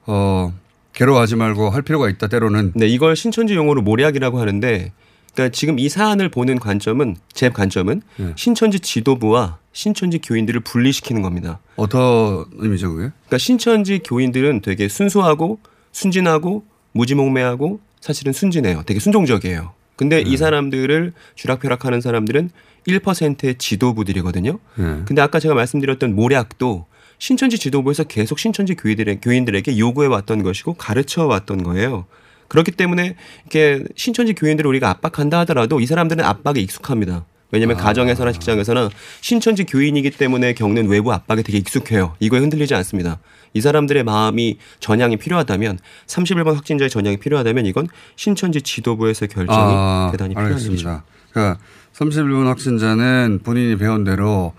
어 0.07 0.53
괴로워하지 0.95 1.37
말고 1.37 1.71
할 1.71 1.83
필요가 1.83 2.09
있다 2.09 2.27
때로는 2.27 2.73
네, 2.75 2.87
이걸 2.87 3.15
신천지 3.15 3.55
용어로 3.55 3.83
모략이라고 3.83 4.41
하는데 4.41 4.93
그러니까 5.35 5.53
지금 5.53 5.79
이 5.79 5.89
사안을 5.89 6.29
보는 6.29 6.59
관점은 6.59 7.17
제 7.33 7.49
관점은 7.51 8.03
네. 8.17 8.33
신천지 8.37 8.81
지도부와 8.81 9.59
신천지 9.73 10.19
교인들을 10.19 10.61
분리시키는 10.61 11.23
겁니다. 11.23 11.59
어떤 11.77 12.45
의미죠 12.53 12.91
그게? 12.95 13.11
그러니까 13.27 13.39
신천지 13.39 13.99
교인들은 13.99 14.61
되게 14.63 14.89
순수하고 14.89 15.59
순진하고 15.93 16.65
무지몽매하고 16.93 17.81
사실은 18.01 18.33
순진해요. 18.33 18.85
되게 18.87 19.01
순종적이에요. 19.01 19.73
근데 19.97 20.23
네. 20.23 20.31
이 20.31 20.37
사람들을 20.37 21.13
주락펴락하는 21.35 22.01
사람들은 22.01 22.51
1%의 22.87 23.57
지도부들이거든요. 23.59 24.59
예. 24.79 24.83
근데 25.05 25.23
아까 25.23 25.41
제가 25.41 25.55
말씀드렸던 25.55 26.15
모략도 26.15 26.87
신천지 27.19 27.59
지도부에서 27.59 28.05
계속 28.05 28.39
신천지 28.39 28.75
교인들에게 28.75 29.79
요구해 29.79 30.09
왔던 30.09 30.43
것이고 30.43 30.75
가르쳐 30.75 31.27
왔던 31.27 31.63
거예요. 31.63 32.07
그렇기 32.49 32.73
때문에 32.73 33.17
이렇게 33.43 33.85
신천지 33.97 34.35
교인들을 34.35 34.69
우리가 34.69 34.91
압박한다 34.91 35.41
하더라도 35.41 35.81
이 35.81 35.87
사람들은 35.87 36.25
압박에 36.25 36.61
익숙합니다. 36.61 37.25
왜냐하면 37.55 37.77
가정에서나 37.77 38.33
직장에서나 38.33 38.91
신천지 39.21 39.65
교인이기 39.65 40.11
때문에 40.11 40.55
겪는 40.55 40.89
외부 40.89 41.13
압박에 41.13 41.43
되게 41.43 41.59
익숙해요. 41.59 42.17
이거에 42.19 42.41
흔들리지 42.41 42.75
않습니다. 42.75 43.21
이 43.53 43.61
사람들의 43.61 44.03
마음이 44.03 44.59
전향이 44.81 45.17
필요하다면 45.19 45.79
31번 46.07 46.55
확진자의 46.55 46.91
전향이 46.91 47.19
필요하다면 47.19 47.67
이건 47.67 47.87
신천지 48.17 48.61
지도부에서의 48.61 49.29
결정이 49.29 49.59
아, 49.61 50.09
대단히 50.11 50.35
필요한 50.35 50.53
일이죠. 50.53 50.69
알겠습니다. 50.69 51.05
그러니까 51.31 51.61
31번 51.93 52.47
확진자는 52.47 53.41
본인이 53.45 53.79
배운 53.79 54.03
대로 54.03 54.53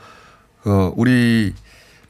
어, 0.63 0.93
우리 0.95 1.53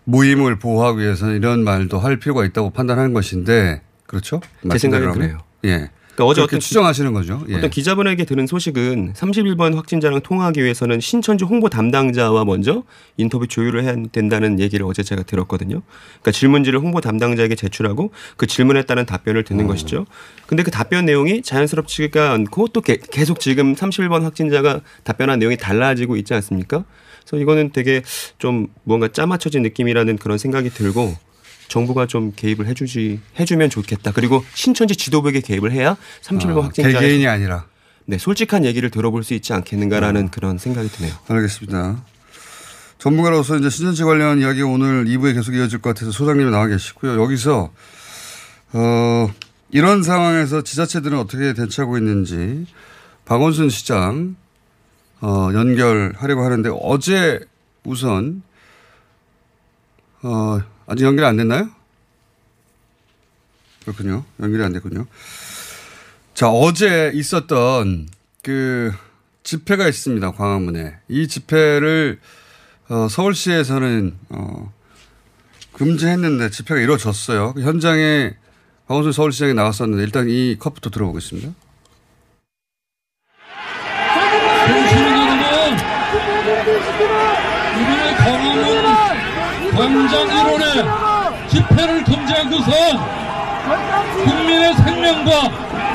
모임을 0.04 0.60
보호하기 0.60 1.00
위해서는 1.00 1.38
이런 1.38 1.64
말도 1.64 1.98
할 1.98 2.20
필요가 2.20 2.46
있다고 2.46 2.70
판단하는 2.70 3.14
것인데 3.14 3.82
그렇죠? 4.06 4.40
제 4.62 4.68
말씀대로 4.68 5.14
그래요. 5.14 5.40
예. 5.66 5.90
그러니까 6.16 6.32
어제 6.32 6.42
어떤 6.42 6.62
추정하시는 6.62 7.12
거죠. 7.12 7.44
예. 7.50 7.56
어떤 7.56 7.70
기자분에게 7.70 8.24
들은 8.24 8.48
소식은 8.48 9.12
31번 9.14 9.76
확진자랑 9.76 10.22
통화하기 10.22 10.64
위해서는 10.64 11.02
신천지 11.02 11.44
홍보 11.44 11.68
담당자와 11.68 12.46
먼저 12.46 12.84
인터뷰 13.18 13.48
조율을 13.48 13.84
해야 13.84 13.98
된다는 14.14 14.62
얘기를 14.62 14.86
어제 14.86 15.04
제가 15.04 15.24
들었거든요. 15.24 15.82
그러니까 16.22 16.32
질문지를 16.32 16.80
홍보 16.80 17.02
담당자에게 17.02 17.56
제출하고 17.56 18.12
그 18.38 18.48
질문에 18.48 18.84
따른 18.84 19.06
답변을 19.06 19.44
듣는 19.44 19.68
것이죠. 19.68 20.06
근데 20.48 20.64
그 20.64 20.72
답변 20.72 21.04
내용이 21.06 21.42
자연스럽지가 21.42 22.32
않고 22.32 22.70
또 22.70 22.80
게- 22.80 22.98
계속 23.12 23.42
지금 23.42 23.76
31번 23.76 24.22
확진자가 24.22 24.80
답변한 25.04 25.40
내용이 25.40 25.58
달라지고 25.58 26.16
있지 26.16 26.34
않습니까? 26.34 26.86
그래서 27.28 27.42
이거는 27.42 27.72
되게 27.74 28.04
좀 28.38 28.68
뭔가 28.86 29.10
짜맞춰진 29.10 29.64
느낌이라는 29.64 30.18
그런 30.18 30.38
생각이 30.38 30.70
들고 30.70 31.18
정부가 31.68 32.06
좀 32.08 32.34
개입을 32.36 32.68
해주지 32.68 33.20
해주면 33.40 33.70
좋겠다. 33.70 34.12
그리고 34.12 34.44
신천지 34.54 34.96
지도부에게 34.96 35.42
개입을 35.42 35.72
해야 35.72 35.98
31번 36.22 36.60
아, 36.60 36.64
확진자 36.66 36.90
개개인이 37.00 37.28
아니라 37.28 37.66
네, 38.06 38.18
솔직한 38.18 38.66
얘기를 38.66 38.90
들어볼 38.92 39.24
수 39.24 39.34
있지 39.34 39.54
않겠는가라는 39.54 40.30
그런 40.30 40.58
생각이 40.58 40.90
드네요. 40.90 41.14
알겠습니다. 41.28 42.04
전문가로서 43.00 43.58
이제 43.58 43.70
신천지 43.70 44.04
관련 44.04 44.40
이야기 44.40 44.62
오늘 44.62 45.06
2부에 45.06 45.34
계속 45.34 45.54
이어질 45.54 45.82
것 45.82 45.90
같아서 45.90 46.12
소장님이 46.12 46.52
나와 46.52 46.68
계시고요. 46.68 47.22
여기서 47.22 47.72
어, 48.74 49.30
이런 49.72 50.04
상황에서 50.04 50.62
지자체들은 50.62 51.18
어떻게 51.18 51.54
대처하고 51.54 51.98
있는지 51.98 52.66
박원순 53.26 53.70
시장 53.70 54.36
어, 55.22 55.50
연결하려고 55.54 56.44
하는데 56.44 56.70
어제 56.82 57.40
우선 57.84 58.44
어, 60.22 60.60
아직 60.88 61.06
연결이 61.06 61.26
안 61.26 61.38
됐나요? 61.38 61.70
그렇군요. 63.82 64.24
연결이 64.40 64.64
안 64.64 64.74
됐군요. 64.74 65.06
자, 66.34 66.50
어제 66.50 67.12
있었던 67.14 68.10
그 68.44 68.92
집회가 69.44 69.88
있습니다. 69.88 70.32
광화문에. 70.32 70.98
이 71.08 71.28
집회를 71.28 72.20
어, 72.90 73.08
서울시에서는 73.10 74.18
어, 74.30 74.74
금지했는데 75.74 76.50
집회가 76.50 76.82
이루어졌어요. 76.82 77.54
그 77.54 77.62
현장에 77.62 78.36
박원순 78.88 79.12
서울시장이 79.12 79.54
나왔었는데 79.54 80.04
일단 80.04 80.30
이 80.30 80.58
컷부터 80.60 80.90
들어보겠습니다. 80.90 81.54
광화문 88.16 90.08
광장 90.08 90.25
집회를 91.48 92.04
금지하고서 92.04 92.72
국민의 94.26 94.74
생명과 94.76 95.32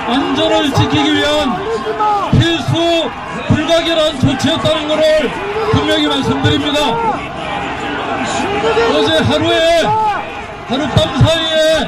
안전을 0.09 0.73
지키기 0.73 1.15
위한 1.15 2.31
필수 2.33 3.11
불가결한 3.49 4.21
조치였다는 4.21 4.89
것을 4.89 5.31
분명히 5.73 6.07
말씀드립니다. 6.07 6.81
어제 8.95 9.19
하루에 9.19 9.83
하룻밤 10.69 11.19
사이에 11.19 11.87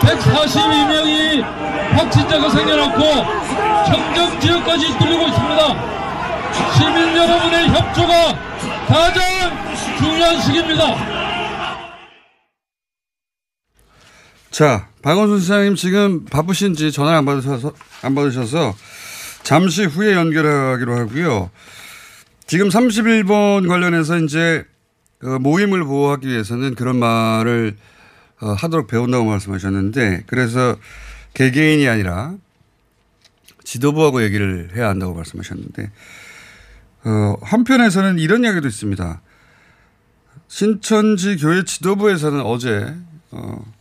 142명이 0.00 1.42
확진자가 1.96 2.50
생겨났고 2.50 3.02
청정 3.86 4.40
지역까지 4.40 4.98
뚫리고 4.98 5.26
있습니다. 5.26 5.94
시민 6.76 7.16
여러분의 7.16 7.68
협조가 7.68 8.34
가장 8.86 9.24
중요한 9.98 10.40
시기입니다. 10.40 11.13
자, 14.54 14.86
박원순 15.02 15.40
시장님 15.40 15.74
지금 15.74 16.24
바쁘신지 16.26 16.92
전화를 16.92 17.18
안 17.18 17.24
받으셔서, 17.24 17.74
안 18.02 18.14
받으셔서 18.14 18.72
잠시 19.42 19.84
후에 19.84 20.12
연결하기로 20.12 20.96
하고요. 20.96 21.50
지금 22.46 22.68
31번 22.68 23.66
관련해서 23.66 24.16
이제 24.20 24.64
어, 25.24 25.40
모임을 25.40 25.82
보호하기 25.82 26.28
위해서는 26.28 26.76
그런 26.76 27.00
말을 27.00 27.76
어, 28.42 28.52
하도록 28.52 28.86
배운다고 28.86 29.24
말씀하셨는데 29.24 30.22
그래서 30.28 30.76
개개인이 31.34 31.88
아니라 31.88 32.36
지도부하고 33.64 34.22
얘기를 34.22 34.70
해야 34.76 34.88
한다고 34.88 35.14
말씀하셨는데 35.14 35.90
어, 37.06 37.36
한편에서는 37.42 38.20
이런 38.20 38.44
이야기도 38.44 38.68
있습니다. 38.68 39.20
신천지 40.46 41.38
교회 41.38 41.64
지도부에서는 41.64 42.40
어제 42.42 42.94
어, 43.32 43.74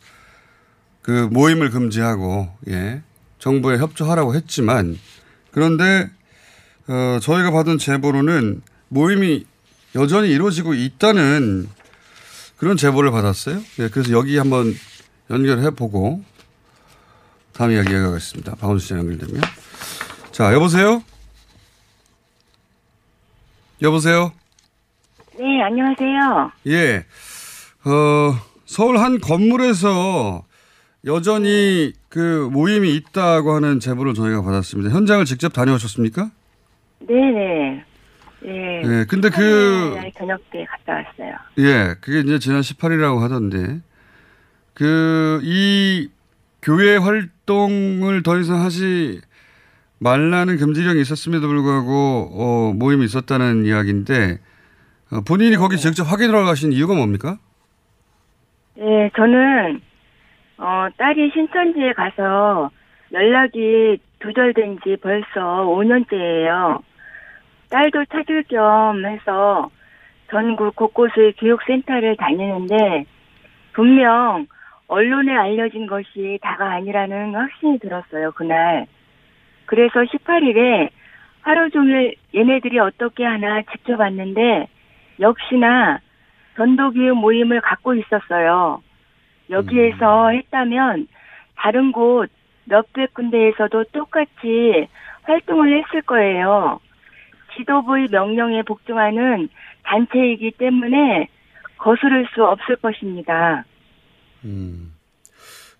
그 1.03 1.27
모임을 1.31 1.69
금지하고 1.69 2.49
예 2.69 3.03
정부에 3.37 3.77
협조하라고 3.77 4.33
했지만 4.33 4.97
그런데 5.51 6.09
어, 6.87 7.19
저희가 7.21 7.51
받은 7.51 7.77
제보로는 7.77 8.61
모임이 8.89 9.45
여전히 9.95 10.29
이루어지고 10.31 10.73
있다는 10.73 11.69
그런 12.57 12.77
제보를 12.77 13.11
받았어요. 13.11 13.61
예, 13.79 13.89
그래서 13.89 14.11
여기 14.11 14.37
한번 14.37 14.73
연결해 15.29 15.71
보고 15.71 16.23
다음 17.53 17.71
이야기 17.71 17.91
이어가겠습니다. 17.91 18.55
박원순 18.55 18.79
시장 18.79 18.97
연결되면. 18.99 19.41
자, 20.31 20.53
여보세요? 20.53 21.03
여보세요? 23.81 24.31
네, 25.37 25.61
안녕하세요. 25.61 26.51
예. 26.67 27.05
어, 27.85 28.39
서울 28.65 28.97
한 28.97 29.19
건물에서 29.19 30.45
여전히 31.05 31.91
그 32.09 32.49
모임이 32.51 32.95
있다고 32.95 33.53
하는 33.53 33.79
제보를 33.79 34.13
저희가 34.13 34.41
받았습니다. 34.41 34.91
현장을 34.95 35.23
직접 35.25 35.51
다녀오셨습니까? 35.51 36.29
네네. 37.07 37.83
예. 38.45 38.81
예, 38.83 39.05
근데 39.07 39.29
그- 39.29 39.93
날 39.95 40.11
저녁 40.17 40.39
때 40.51 40.65
갔다 40.65 40.93
왔어요. 40.93 41.35
예, 41.59 41.95
그게 42.01 42.19
이제 42.19 42.39
지난 42.39 42.61
18일이라고 42.61 43.19
하던데, 43.19 43.81
그, 44.73 45.39
이 45.43 46.09
교회 46.61 46.95
활동을 46.97 48.23
더 48.23 48.37
이상 48.39 48.61
하지 48.61 49.21
말라는 49.99 50.57
금지령이 50.57 50.99
있었음에도 51.01 51.47
불구하고, 51.47 52.29
어, 52.33 52.73
모임이 52.75 53.05
있었다는 53.05 53.65
이야기인데, 53.65 54.39
어, 55.11 55.21
본인이 55.21 55.55
거기 55.55 55.77
직접 55.77 56.03
확인하러 56.03 56.43
가신 56.45 56.73
이유가 56.73 56.95
뭡니까? 56.95 57.37
예, 58.77 59.09
저는 59.15 59.79
어, 60.57 60.87
딸이 60.97 61.31
신천지에 61.31 61.93
가서 61.93 62.69
연락이 63.11 63.97
두절된 64.19 64.79
지 64.83 64.97
벌써 65.01 65.65
5년째예요. 65.65 66.81
딸도 67.69 68.05
찾을 68.05 68.43
겸 68.43 69.05
해서 69.05 69.69
전국 70.29 70.75
곳곳의 70.75 71.33
교육센터를 71.33 72.15
다니는데 72.17 73.05
분명 73.73 74.47
언론에 74.87 75.35
알려진 75.35 75.87
것이 75.87 76.39
다가 76.41 76.71
아니라는 76.73 77.33
확신이 77.33 77.79
들었어요, 77.79 78.31
그날. 78.31 78.85
그래서 79.65 80.01
18일에 80.01 80.89
하루 81.41 81.69
종일 81.71 82.15
얘네들이 82.33 82.79
어떻게 82.79 83.25
하나 83.25 83.61
지켜봤는데 83.63 84.67
역시나 85.19 85.99
전도교육 86.55 87.17
모임을 87.17 87.61
갖고 87.61 87.95
있었어요. 87.95 88.81
여기에서 89.49 90.29
했다면 90.29 91.07
다른 91.55 91.91
곳 91.91 92.29
몇백 92.65 93.13
군데에서도 93.13 93.85
똑같이 93.91 94.87
활동을 95.23 95.83
했을 95.83 96.01
거예요. 96.01 96.79
지도부의 97.55 98.07
명령에 98.09 98.63
복종하는 98.63 99.49
단체이기 99.83 100.51
때문에 100.57 101.27
거스를 101.77 102.27
수 102.33 102.43
없을 102.43 102.75
것입니다. 102.77 103.65
음. 104.45 104.93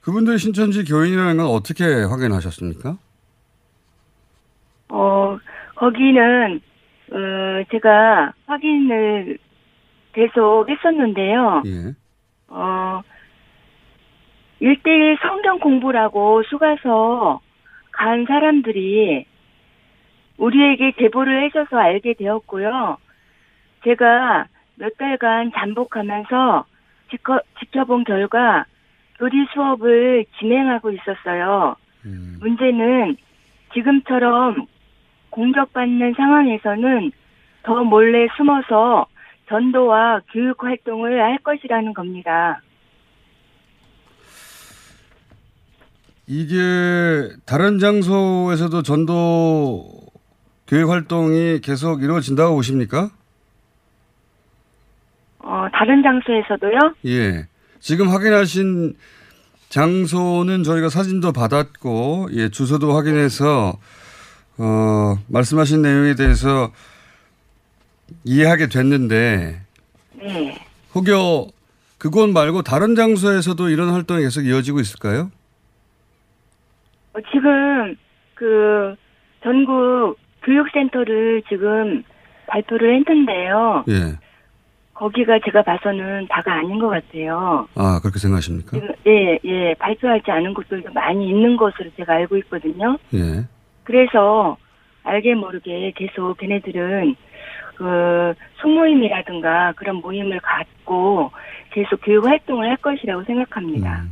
그분들이 0.02 0.38
신천지 0.38 0.84
교인이라는 0.84 1.38
건 1.38 1.46
어떻게 1.48 1.86
확인하셨습니까? 2.04 2.98
어, 4.90 5.40
거기는, 5.76 6.62
어, 7.12 7.64
제가 7.72 8.34
확인을 8.46 9.38
계속 10.14 10.66
했었는데요. 10.70 11.64
예. 11.66 11.96
어, 12.50 13.02
일대일 14.64 15.18
성경 15.22 15.60
공부라고 15.60 16.42
속아서 16.44 17.42
간 17.92 18.26
사람들이 18.26 19.26
우리에게 20.38 20.94
제보를 21.00 21.44
해줘서 21.44 21.78
알게 21.78 22.14
되었고요. 22.14 22.96
제가 23.84 24.46
몇 24.76 24.98
달간 24.98 25.52
잠복하면서 25.52 26.64
지켜, 27.10 27.42
지켜본 27.60 28.06
결과 28.06 28.64
교리 29.20 29.46
수업을 29.54 30.24
진행하고 30.40 30.92
있었어요. 30.92 31.76
문제는 32.40 33.18
지금처럼 33.74 34.66
공격받는 35.32 36.14
상황에서는 36.14 37.12
더 37.64 37.84
몰래 37.84 38.30
숨어서 38.38 39.08
전도와 39.50 40.22
교육 40.32 40.64
활동을 40.64 41.22
할 41.22 41.38
것이라는 41.40 41.94
겁니다. 41.94 42.62
이게 46.38 47.30
다른 47.46 47.78
장소에서도 47.78 48.82
전도 48.82 49.88
교육 50.66 50.90
활동이 50.90 51.62
계속 51.62 52.02
이루어진다고 52.02 52.56
보십니까? 52.56 53.12
어, 55.38 55.68
다른 55.72 56.02
장소에서도요? 56.02 56.96
예. 57.06 57.46
지금 57.80 58.10
확인하신 58.10 58.96
장소는 59.70 60.64
저희가 60.64 60.90
사진도 60.90 61.34
받았고, 61.34 62.30
예, 62.32 62.50
주소도 62.50 62.96
확인해서, 62.96 63.78
어, 64.58 65.16
말씀하신 65.28 65.84
내용에 65.84 66.16
대해서 66.16 66.72
이해하게 68.24 68.70
됐는데, 68.70 69.62
네. 70.16 70.66
혹여 70.96 71.48
그곳 72.00 72.28
말고 72.32 72.64
다른 72.64 72.96
장소에서도 72.96 73.70
이런 73.70 73.92
활동이 73.92 74.24
계속 74.24 74.48
이어지고 74.48 74.80
있을까요? 74.80 75.30
어, 77.14 77.20
지금 77.32 77.96
그 78.36 78.96
전국 79.44 80.18
교육센터를 80.44 81.44
지금 81.48 82.04
발표를 82.48 82.96
했는데요. 82.96 83.86
예. 83.90 84.18
거기가 84.94 85.40
제가 85.44 85.64
봐서는 85.64 86.28
다가 86.30 86.54
아닌 86.54 86.80
것 86.80 86.90
같아요. 86.90 87.68
아, 87.76 88.00
그렇게 88.02 88.20
생각하십니까? 88.20 88.72
지금 88.72 88.90
예, 89.08 89.40
예, 89.44 89.74
발표하지 89.76 90.30
않은 90.30 90.54
곳들도 90.54 90.94
많이 90.94 91.30
있는 91.30 91.58
것으로 91.58 91.90
제가 91.98 92.14
알고 92.14 92.38
있거든요. 92.38 92.98
예. 93.14 93.46
그래서 93.84 94.58
알게 95.04 95.36
모르게 95.36 95.92
계속 95.96 96.38
걔네들은 96.38 97.16
그 97.76 98.34
소모임이라든가 98.62 99.74
그런 99.76 99.98
모임을 99.98 100.40
갖고 100.42 101.32
계속 101.72 102.00
교육 102.04 102.26
활동을 102.26 102.70
할 102.70 102.78
것이라고 102.78 103.24
생각합니다. 103.24 104.04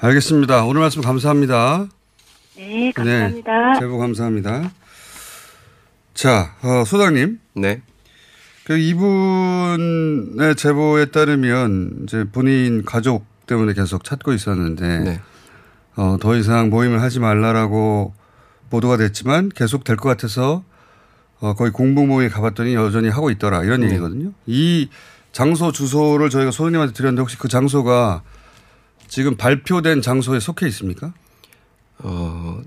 알겠습니다. 0.00 0.64
오늘 0.64 0.80
말씀 0.80 1.02
감사합니다. 1.02 1.86
네, 2.56 2.92
감사합니다. 2.92 3.72
네, 3.74 3.80
제보 3.80 3.98
감사합니다. 3.98 4.70
자, 6.14 6.54
어, 6.62 6.84
소장님. 6.84 7.40
네. 7.56 7.82
그 8.64 8.78
이분의 8.78 10.54
제보에 10.56 11.06
따르면 11.06 12.04
이제 12.04 12.24
본인 12.32 12.84
가족 12.84 13.26
때문에 13.46 13.74
계속 13.74 14.04
찾고 14.04 14.32
있었는데 14.32 14.98
네. 15.00 15.20
어, 15.96 16.16
더 16.20 16.34
이상 16.36 16.70
모임을 16.70 17.02
하지 17.02 17.20
말라라고 17.20 18.14
보도가 18.70 18.96
됐지만 18.96 19.50
계속 19.50 19.84
될 19.84 19.96
것 19.96 20.08
같아서 20.08 20.64
어, 21.40 21.54
거의 21.54 21.72
공부 21.72 22.06
모임에 22.06 22.30
가봤더니 22.30 22.74
여전히 22.74 23.08
하고 23.10 23.30
있더라 23.30 23.64
이런 23.64 23.80
네. 23.80 23.88
얘기거든요. 23.88 24.32
이 24.46 24.88
장소 25.32 25.70
주소를 25.72 26.30
저희가 26.30 26.50
소장님한테 26.50 26.94
드렸는데 26.94 27.20
혹시 27.20 27.36
그 27.36 27.48
장소가 27.48 28.22
지금 29.08 29.36
발표된 29.36 30.00
장소에 30.00 30.40
속해 30.40 30.66
있습니까? 30.68 31.12
어, 31.98 32.60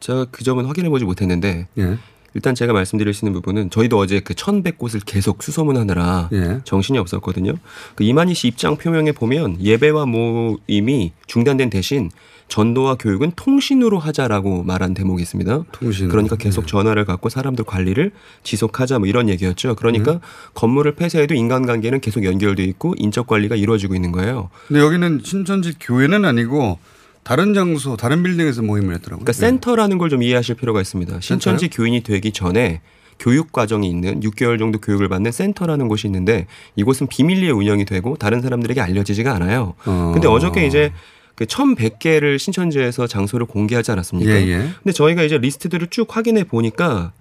제가 0.00 0.26
그 0.30 0.44
점은 0.44 0.66
확인해 0.66 0.88
보지 0.88 1.04
못했는데 1.04 1.68
예. 1.78 1.98
일단 2.34 2.54
제가 2.54 2.74
말씀드릴 2.74 3.14
수 3.14 3.24
있는 3.24 3.32
부분은 3.32 3.70
저희도 3.70 3.98
어제 3.98 4.20
그 4.20 4.34
1100곳을 4.34 5.00
계속 5.06 5.42
수소문하느라 5.42 6.28
예. 6.32 6.60
정신이 6.64 6.98
없었거든요. 6.98 7.54
그 7.94 8.04
이만희 8.04 8.34
씨 8.34 8.48
입장 8.48 8.76
표명에 8.76 9.12
보면 9.12 9.60
예배와 9.60 10.04
모임이 10.04 11.12
중단된 11.26 11.70
대신 11.70 12.10
전도와 12.48 12.96
교육은 12.96 13.32
통신으로 13.36 13.98
하자라고 13.98 14.62
말한 14.64 14.92
대목이 14.92 15.22
있습니다. 15.22 15.64
통신으로. 15.72 16.10
그러니까 16.10 16.36
계속 16.36 16.66
전화를 16.66 17.06
갖고 17.06 17.28
사람들 17.28 17.64
관리를 17.64 18.12
지속하자 18.42 18.98
뭐 18.98 19.08
이런 19.08 19.28
얘기였죠. 19.30 19.74
그러니까 19.74 20.20
건물을 20.54 20.94
폐쇄해도 20.94 21.34
인간관계는 21.34 22.00
계속 22.00 22.24
연결돼 22.24 22.62
있고 22.64 22.94
인적 22.98 23.26
관리가 23.26 23.56
이루어지고 23.56 23.94
있는 23.94 24.12
거예요. 24.12 24.50
근데 24.68 24.80
여기는 24.80 25.22
신천지 25.24 25.74
교회는 25.80 26.24
아니고 26.24 26.78
다른 27.26 27.54
장소, 27.54 27.96
다른 27.96 28.22
빌딩에서 28.22 28.62
모임을 28.62 28.94
했더라고요. 28.94 29.24
그러니까 29.24 29.32
센터라는 29.32 29.98
걸 29.98 30.06
좀 30.06 30.22
이해하실 30.22 30.54
필요가 30.54 30.80
있습니다. 30.80 31.20
신천지 31.20 31.64
센터요? 31.64 31.76
교인이 31.76 32.00
되기 32.04 32.30
전에 32.30 32.80
교육 33.18 33.50
과정이 33.50 33.88
있는 33.88 34.20
6개월 34.20 34.58
정도 34.60 34.78
교육을 34.80 35.08
받는 35.08 35.32
센터라는 35.32 35.88
곳이 35.88 36.06
있는데 36.06 36.46
이곳은 36.76 37.08
비밀리에 37.08 37.50
운영이 37.50 37.84
되고 37.84 38.14
다른 38.16 38.40
사람들에게 38.42 38.80
알려지지가 38.80 39.34
않아요. 39.34 39.74
어. 39.86 40.12
근데 40.14 40.28
어저께 40.28 40.66
이제 40.68 40.92
그 41.34 41.44
1,100개를 41.46 42.38
신천지에서 42.38 43.08
장소를 43.08 43.46
공개하지 43.46 43.90
않았습니까? 43.90 44.30
예, 44.30 44.46
예. 44.46 44.58
근데 44.82 44.92
저희가 44.92 45.24
이제 45.24 45.36
리스트들을 45.36 45.88
쭉 45.88 46.16
확인해 46.16 46.44
보니까 46.44 47.12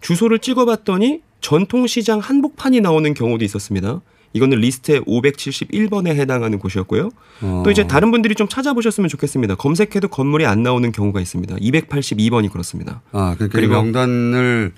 주소를 0.00 0.38
찍어봤더니 0.38 1.20
전통시장 1.42 2.20
한복판이 2.20 2.80
나오는 2.80 3.12
경우도 3.12 3.44
있었습니다. 3.44 4.00
이거는 4.32 4.58
리스트의 4.58 5.00
571번에 5.02 6.08
해당하는 6.08 6.58
곳이었고요. 6.58 7.10
어. 7.42 7.62
또 7.64 7.70
이제 7.70 7.86
다른 7.86 8.10
분들이 8.10 8.34
좀 8.34 8.46
찾아보셨으면 8.48 9.08
좋겠습니다. 9.08 9.56
검색해도 9.56 10.08
건물이 10.08 10.46
안 10.46 10.62
나오는 10.62 10.92
경우가 10.92 11.20
있습니다. 11.20 11.56
282번이 11.56 12.50
그렇습니다. 12.52 13.02
아, 13.12 13.34
그러니까 13.36 13.44
이 13.46 13.48
그리고- 13.62 13.74
명단을 13.74 14.72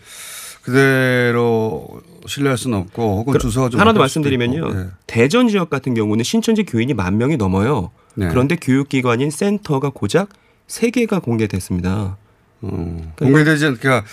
그대로 0.62 2.00
신뢰할 2.26 2.56
수는 2.56 2.78
없고 2.78 3.18
혹은 3.18 3.32
그- 3.34 3.38
주소가 3.40 3.68
좀 3.68 3.80
하나 3.80 3.92
더 3.92 3.98
말씀드리면요. 3.98 4.70
예. 4.74 4.86
대전 5.06 5.48
지역 5.48 5.70
같은 5.70 5.92
경우는 5.94 6.24
신천지 6.24 6.62
교인이 6.64 6.94
만 6.94 7.18
명이 7.18 7.36
넘어요. 7.36 7.90
네. 8.14 8.28
그런데 8.28 8.56
교육기관인 8.56 9.30
센터가 9.30 9.90
고작 9.90 10.28
세개가 10.68 11.18
공개됐습니다. 11.18 12.16
어, 12.62 13.12
공개되지 13.18 13.66
않, 13.66 13.76
그러니까 13.76 14.06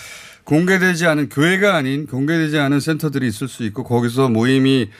공개되지 0.44 1.06
않은 1.06 1.28
교회가 1.28 1.76
아닌 1.76 2.06
공개되지 2.06 2.58
않은 2.58 2.80
센터들이 2.80 3.28
있을 3.28 3.46
수 3.46 3.62
있고 3.64 3.84
거기서 3.84 4.28
모임이 4.28 4.90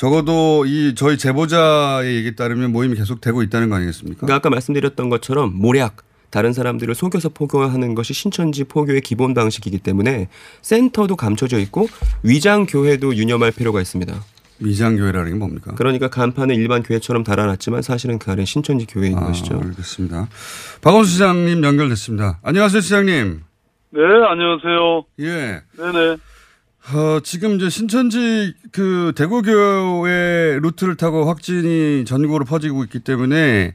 적어도 0.00 0.64
이 0.66 0.94
저희 0.94 1.18
제보자의 1.18 2.16
얘기에 2.16 2.30
따르면 2.30 2.72
모임이 2.72 2.96
계속되고 2.96 3.42
있다는 3.42 3.68
거 3.68 3.76
아니겠습니까? 3.76 4.20
그러니까 4.20 4.36
아까 4.36 4.48
말씀드렸던 4.48 5.10
것처럼 5.10 5.52
모략 5.54 5.98
다른 6.30 6.54
사람들을 6.54 6.94
속여서 6.94 7.28
포교하는 7.28 7.94
것이 7.94 8.14
신천지 8.14 8.64
포교의 8.64 9.02
기본 9.02 9.34
방식이기 9.34 9.76
때문에 9.80 10.28
센터도 10.62 11.16
감춰져 11.16 11.58
있고 11.58 11.86
위장 12.22 12.64
교회도 12.64 13.14
유념할 13.14 13.52
필요가 13.52 13.82
있습니다. 13.82 14.24
위장 14.60 14.96
교회라는 14.96 15.32
게 15.32 15.36
뭡니까? 15.36 15.74
그러니까 15.76 16.08
간판은 16.08 16.54
일반 16.54 16.82
교회처럼 16.82 17.22
달아놨지만 17.22 17.82
사실은 17.82 18.18
그 18.18 18.30
안에 18.30 18.46
신천지 18.46 18.86
교회인 18.86 19.18
아, 19.18 19.26
것이죠. 19.26 19.60
알겠습니다. 19.62 20.28
박원수 20.80 21.12
시장님 21.12 21.62
연결됐습니다. 21.62 22.38
안녕하세요, 22.42 22.80
시장님. 22.80 23.42
네, 23.90 24.00
안녕하세요. 24.00 25.04
예. 25.20 25.60
네네. 25.76 26.16
어, 26.88 27.20
지금 27.20 27.56
이제 27.56 27.68
신천지 27.68 28.54
그 28.72 29.12
대구교회 29.16 30.58
루트를 30.60 30.96
타고 30.96 31.24
확진이 31.24 32.04
전국으로 32.04 32.44
퍼지고 32.44 32.84
있기 32.84 33.00
때문에 33.00 33.74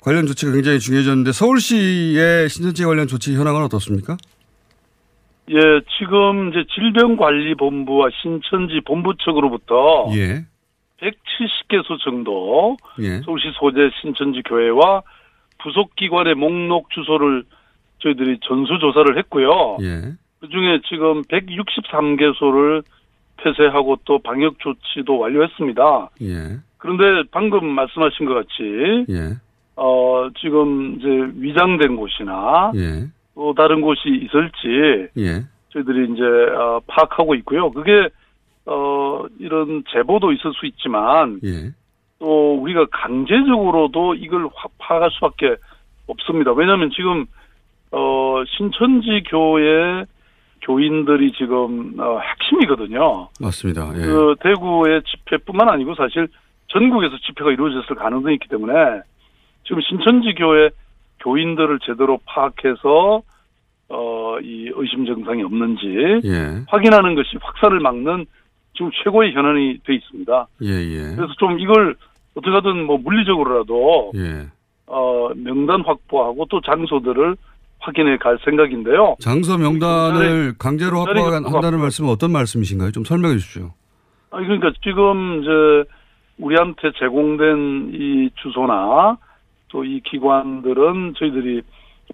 관련 0.00 0.26
조치가 0.26 0.52
굉장히 0.52 0.78
중요해졌는데 0.78 1.32
서울시의 1.32 2.48
신천지 2.48 2.84
관련 2.84 3.06
조치 3.06 3.34
현황은 3.34 3.62
어떻습니까? 3.64 4.16
예, 5.50 5.56
지금 5.98 6.50
이제 6.50 6.64
질병관리본부와 6.74 8.08
신천지 8.22 8.80
본부 8.86 9.14
측으로부터 9.16 10.10
예. 10.14 10.46
170개소 11.00 11.98
정도 12.02 12.76
예. 13.00 13.20
서울시 13.22 13.50
소재 13.58 13.90
신천지 14.00 14.42
교회와 14.42 15.02
부속 15.58 15.94
기관의 15.96 16.34
목록 16.34 16.88
주소를 16.90 17.44
저희들이 17.98 18.38
전수 18.42 18.78
조사를 18.78 19.18
했고요. 19.18 19.78
예. 19.82 20.14
그 20.44 20.48
중에 20.50 20.78
지금 20.88 21.22
163개소를 21.22 22.82
폐쇄하고 23.38 23.96
또 24.04 24.18
방역 24.18 24.58
조치도 24.58 25.18
완료했습니다. 25.18 26.10
예. 26.22 26.58
그런데 26.76 27.26
방금 27.30 27.66
말씀하신 27.66 28.26
것 28.26 28.34
같이 28.34 29.06
예. 29.08 29.36
어 29.76 30.28
지금 30.38 30.96
이제 30.98 31.08
위장된 31.40 31.96
곳이나 31.96 32.72
예. 32.76 33.06
또 33.34 33.54
다른 33.54 33.80
곳이 33.80 34.00
있을지 34.08 35.08
예. 35.16 35.42
저희들이 35.70 36.12
이제 36.12 36.22
어, 36.22 36.80
파악하고 36.86 37.34
있고요. 37.36 37.70
그게 37.72 38.08
어 38.66 39.24
이런 39.38 39.82
제보도 39.88 40.30
있을 40.32 40.52
수 40.52 40.66
있지만 40.66 41.40
예. 41.42 41.70
또 42.18 42.54
우리가 42.60 42.86
강제적으로도 42.92 44.14
이걸 44.16 44.46
화- 44.54 44.68
파악할 44.78 45.10
수밖에 45.12 45.56
없습니다. 46.06 46.52
왜냐하면 46.52 46.90
지금 46.94 47.24
어 47.90 48.42
신천지 48.46 49.22
교회 49.26 50.04
교인들이 50.64 51.32
지금 51.32 51.94
어, 51.98 52.18
핵심이거든요. 52.18 53.28
맞습니다. 53.40 53.92
예. 53.96 54.00
그 54.00 54.34
대구의 54.40 55.02
집회뿐만 55.04 55.68
아니고 55.68 55.94
사실 55.94 56.28
전국에서 56.68 57.16
집회가 57.26 57.50
이루어졌을 57.52 57.94
가능성이 57.96 58.34
있기 58.34 58.48
때문에 58.48 58.72
지금 59.64 59.80
신천지 59.82 60.34
교회 60.34 60.70
교인들을 61.20 61.78
제대로 61.86 62.18
파악해서 62.26 63.22
어 63.88 64.24
이 64.42 64.70
의심 64.74 65.06
증상이 65.06 65.42
없는지 65.42 66.20
예. 66.24 66.64
확인하는 66.68 67.14
것이 67.14 67.36
확산을 67.40 67.80
막는 67.80 68.26
지금 68.76 68.90
최고의 69.02 69.32
현안이 69.32 69.78
돼 69.84 69.94
있습니다. 69.94 70.46
예, 70.62 70.68
예. 70.68 71.14
그래서 71.14 71.32
좀 71.38 71.60
이걸 71.60 71.94
어떻게든 72.34 72.84
뭐 72.86 72.98
물리적으로라도 72.98 74.12
예. 74.16 74.46
어 74.86 75.30
명단 75.36 75.82
확보하고 75.82 76.46
또 76.50 76.60
장소들을 76.60 77.36
확인해 77.84 78.16
갈 78.16 78.38
생각인데요. 78.44 79.16
장소 79.20 79.58
명단을 79.58 80.52
그 80.52 80.58
강제로 80.58 81.04
자리 81.04 81.20
확보한다는 81.20 81.78
말씀은 81.80 82.10
어떤 82.10 82.32
말씀이신가요? 82.32 82.90
좀 82.92 83.04
설명해 83.04 83.36
주십시오. 83.36 83.72
아니 84.30 84.46
그러니까 84.46 84.70
지금 84.82 85.42
이제 85.42 85.50
우리한테 86.38 86.90
제공된 86.98 87.90
이 87.94 88.30
주소나 88.42 89.18
또 89.68 89.84
이 89.84 90.00
기관들은 90.04 91.14
저희들이 91.18 91.62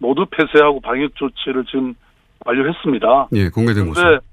모두 0.01 0.27
폐쇄하고 0.31 0.81
방역 0.81 1.15
조치를 1.17 1.65
지금 1.67 1.95
완료했습니다. 2.47 3.29
예, 3.35 3.49
공개된 3.51 3.87
곳. 3.87 3.95
그런데 3.97 4.25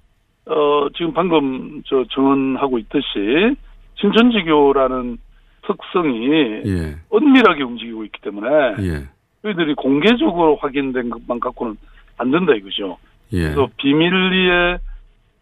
어 0.45 0.87
지금 0.95 1.13
방금 1.13 1.81
저 1.85 2.05
증언하고 2.13 2.79
있듯이 2.79 3.55
신천지교라는 3.95 5.17
특성이 5.67 6.29
예. 6.65 6.95
은밀하게 7.13 7.63
움직이고 7.63 8.05
있기 8.05 8.21
때문에 8.21 8.47
예. 8.79 9.09
저희들이 9.47 9.75
공개적으로 9.75 10.57
확인된 10.57 11.09
것만 11.09 11.39
갖고는 11.39 11.77
안 12.17 12.31
된다 12.31 12.53
이거죠. 12.53 12.97
예. 13.33 13.43
그래서 13.43 13.69
비밀리에 13.77 14.77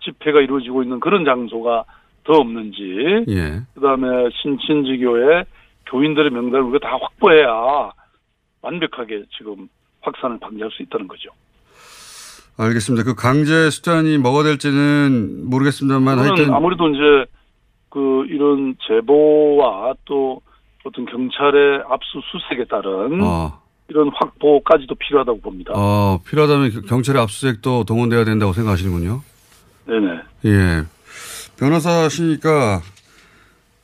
집회가 0.04 0.42
이루어지고 0.42 0.84
있는 0.84 1.00
그런 1.00 1.26
장소가 1.26 1.86
더 2.24 2.34
없는지 2.34 3.26
예. 3.28 3.62
그다음에 3.74 4.30
신천지교의 4.42 5.46
교인들의 5.88 6.32
명단을 6.32 6.62
우리가 6.66 6.88
다 6.88 6.98
확보해야 7.00 7.92
완벽하게 8.62 9.24
지금 9.38 9.68
확산을 10.02 10.40
방지할 10.40 10.72
수 10.72 10.84
있다는 10.84 11.08
거죠. 11.08 11.30
알겠습니다. 12.58 13.04
그 13.04 13.16
강제 13.16 13.70
수단이 13.70 14.18
뭐가 14.18 14.44
될지는 14.44 15.50
모르겠습니다만 15.50 16.20
하여튼 16.20 16.54
아무래도 16.54 16.90
이제 16.90 17.26
그 17.90 18.26
이런 18.30 18.76
제보와 18.88 19.94
또 20.06 20.42
어떤 20.86 21.06
경찰의 21.06 21.84
압수수색에 21.90 22.66
따른 22.70 23.22
어, 23.22 23.60
이런 23.88 24.10
확보까지도 24.16 24.96
필요하다고 24.96 25.42
봅니다. 25.42 25.72
어, 25.76 26.20
필요하다면 26.28 26.72
그 26.72 26.82
경찰의 26.84 27.22
압수수색도 27.22 27.84
동원돼야 27.86 28.26
된다고 28.26 28.54
생각하시는군요. 28.54 29.22
네네. 29.88 30.22
예. 30.46 30.84
변호사시니까 31.58 32.82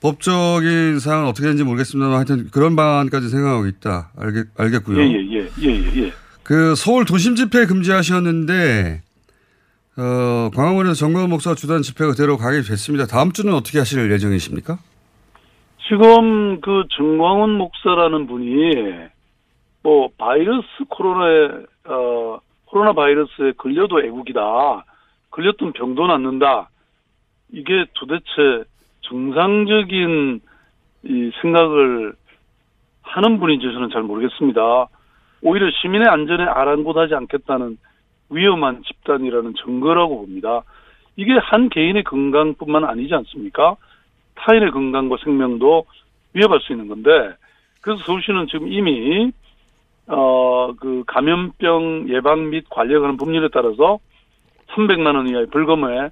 법적인 0.02 1.00
사항은 1.00 1.28
어떻게 1.28 1.44
되는지 1.44 1.64
모르겠습니다만 1.64 2.16
하여튼 2.18 2.50
그런 2.52 2.76
방안까지 2.76 3.30
생각하고 3.30 3.68
있다. 3.68 4.12
알겠, 4.18 4.48
알겠고요. 4.58 4.98
예 5.00 5.04
예 5.04 5.32
예 5.32 5.50
예예 5.62 6.04
예. 6.08 6.14
그 6.44 6.74
서울 6.76 7.06
도심 7.06 7.36
집회 7.36 7.66
금지하셨는데 7.68 9.04
어, 9.98 10.50
광화문에서 10.56 10.96
정광훈 10.96 11.30
목사 11.30 11.54
주단 11.54 11.84
집회가 11.84 12.12
그대로 12.12 12.38
가게 12.38 12.62
됐습니다. 12.62 13.06
다음 13.06 13.32
주는 13.32 13.54
어떻게 13.54 13.78
하실 13.78 14.12
예정이십니까? 14.12 14.80
지금 15.88 16.60
그 16.62 16.84
정광훈 16.98 17.52
목사라는 17.58 18.26
분이 18.26 18.48
뭐 19.84 20.10
바이러스 20.18 20.68
코로나에 20.90 21.66
어 21.86 22.40
코로나 22.66 22.94
바이러스에 22.94 23.54
걸려도 23.58 24.02
애국이다. 24.04 24.86
걸렸던 25.32 25.74
병도 25.74 26.08
낫는다. 26.08 26.70
이게 27.52 27.86
도대체 27.94 28.64
정상적인 29.02 30.42
이 31.04 31.32
생각을 31.42 32.14
하는 33.02 33.40
분인지 33.40 33.66
저는 33.74 33.90
잘 33.90 34.04
모르겠습니다. 34.04 34.88
오히려 35.42 35.70
시민의 35.82 36.08
안전에 36.08 36.44
아랑곳하지 36.44 37.16
않겠다는 37.16 37.78
위험한 38.30 38.84
집단이라는 38.84 39.56
증거라고 39.66 40.20
봅니다. 40.20 40.62
이게 41.18 41.34
한 41.34 41.70
개인의 41.70 42.04
건강뿐만 42.04 42.86
아니지 42.86 43.14
않습니까? 43.14 43.76
타인의 44.36 44.72
건강과 44.72 45.18
생명도 45.24 45.86
위협할 46.34 46.60
수 46.62 46.72
있는 46.72 46.88
건데 46.88 47.10
그래서 47.82 48.02
서울시는 48.06 48.48
지금 48.48 48.72
이미 48.72 49.32
어 50.08 50.52
그 50.80 51.04
감염병 51.08 52.08
예방 52.10 52.50
및 52.50 52.66
관리하는 52.70 53.18
법률에 53.18 53.50
따라서 53.54 54.00
300만 54.70 55.16
원 55.16 55.28
이하의 55.28 55.48
벌금에 55.48 56.10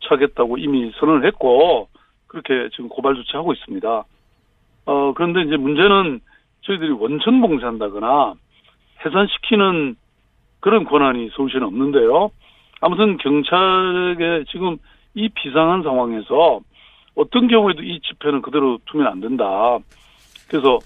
처하겠다고 0.00 0.58
이미 0.58 0.92
선언을 0.98 1.26
했고 1.26 1.88
그렇게 2.26 2.68
지금 2.70 2.88
고발 2.88 3.14
조치하고 3.14 3.52
있습니다. 3.52 4.04
어 4.86 5.12
그런데 5.14 5.42
이제 5.42 5.56
문제는 5.56 6.20
저희들이 6.62 6.92
원천 6.92 7.40
봉쇄한다거나 7.40 8.34
해산시키는 9.04 9.96
그런 10.60 10.84
권한이 10.84 11.30
서울시는 11.34 11.66
없는데요. 11.66 12.30
아무튼 12.80 13.16
경찰에게 13.18 14.44
지금 14.50 14.76
이 15.14 15.28
비상한 15.28 15.82
상황에서 15.82 16.60
어떤 17.14 17.48
경우에도 17.48 17.82
이 17.82 18.00
집회는 18.00 18.42
그대로 18.42 18.78
두면 18.86 19.06
안 19.06 19.20
된다. 19.20 19.78
그래서 20.48 20.78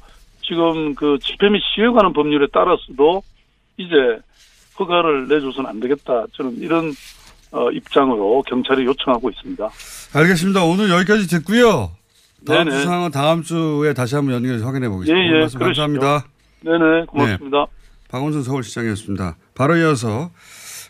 지금 0.43 0.95
그 0.95 1.19
집회 1.23 1.49
및 1.49 1.61
시위에 1.75 1.89
관한 1.91 2.13
법률에 2.13 2.47
따라서도 2.53 3.23
이제 3.77 3.95
허가를 4.79 5.29
내줘서는 5.29 5.69
안 5.69 5.81
되겠다. 5.81 6.25
저는 6.33 6.57
이런 6.59 6.93
어, 7.53 7.71
입장으로 7.71 8.43
경찰에 8.47 8.85
요청하고 8.85 9.29
있습니다. 9.31 9.69
알겠습니다. 10.15 10.65
오늘 10.65 10.89
여기까지 10.91 11.29
듣고요. 11.29 11.91
다음 12.47 12.65
네네. 12.65 12.71
주 12.79 12.85
상황은 12.85 13.11
다음 13.11 13.43
주에 13.43 13.93
다시 13.95 14.15
한번 14.17 14.35
연결해서 14.35 14.67
확인해 14.67 14.89
보겠습니다. 14.89 15.21
예, 15.37 15.43
예. 15.43 15.47
감사합니다. 15.59 16.27
네네, 16.65 17.05
고맙습니다. 17.07 17.67
박원순 18.09 18.43
서울시장이었습니다. 18.43 19.37
바로 19.55 19.77
이어서 19.77 20.31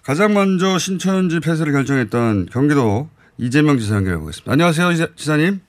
가장 0.02 0.34
먼저 0.34 0.78
신천지 0.78 1.40
폐쇄를 1.40 1.72
결정했던 1.72 2.46
경기도 2.46 3.08
이재명 3.38 3.78
지사 3.78 3.96
연결해 3.96 4.18
보겠습니다. 4.18 4.52
안녕하세요, 4.52 4.92
지사- 4.92 5.14
지사님. 5.16 5.60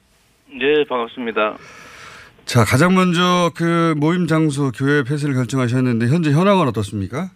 네, 0.60 0.84
반갑습니다. 0.88 1.58
자, 2.46 2.64
가장 2.66 2.94
먼저 2.94 3.52
그 3.56 3.96
모임 3.98 4.28
장소 4.28 4.72
교회 4.72 5.04
폐쇄를 5.04 5.34
결정하셨는데 5.36 6.08
현재 6.08 6.32
현황은 6.32 6.68
어떻습니까? 6.68 7.30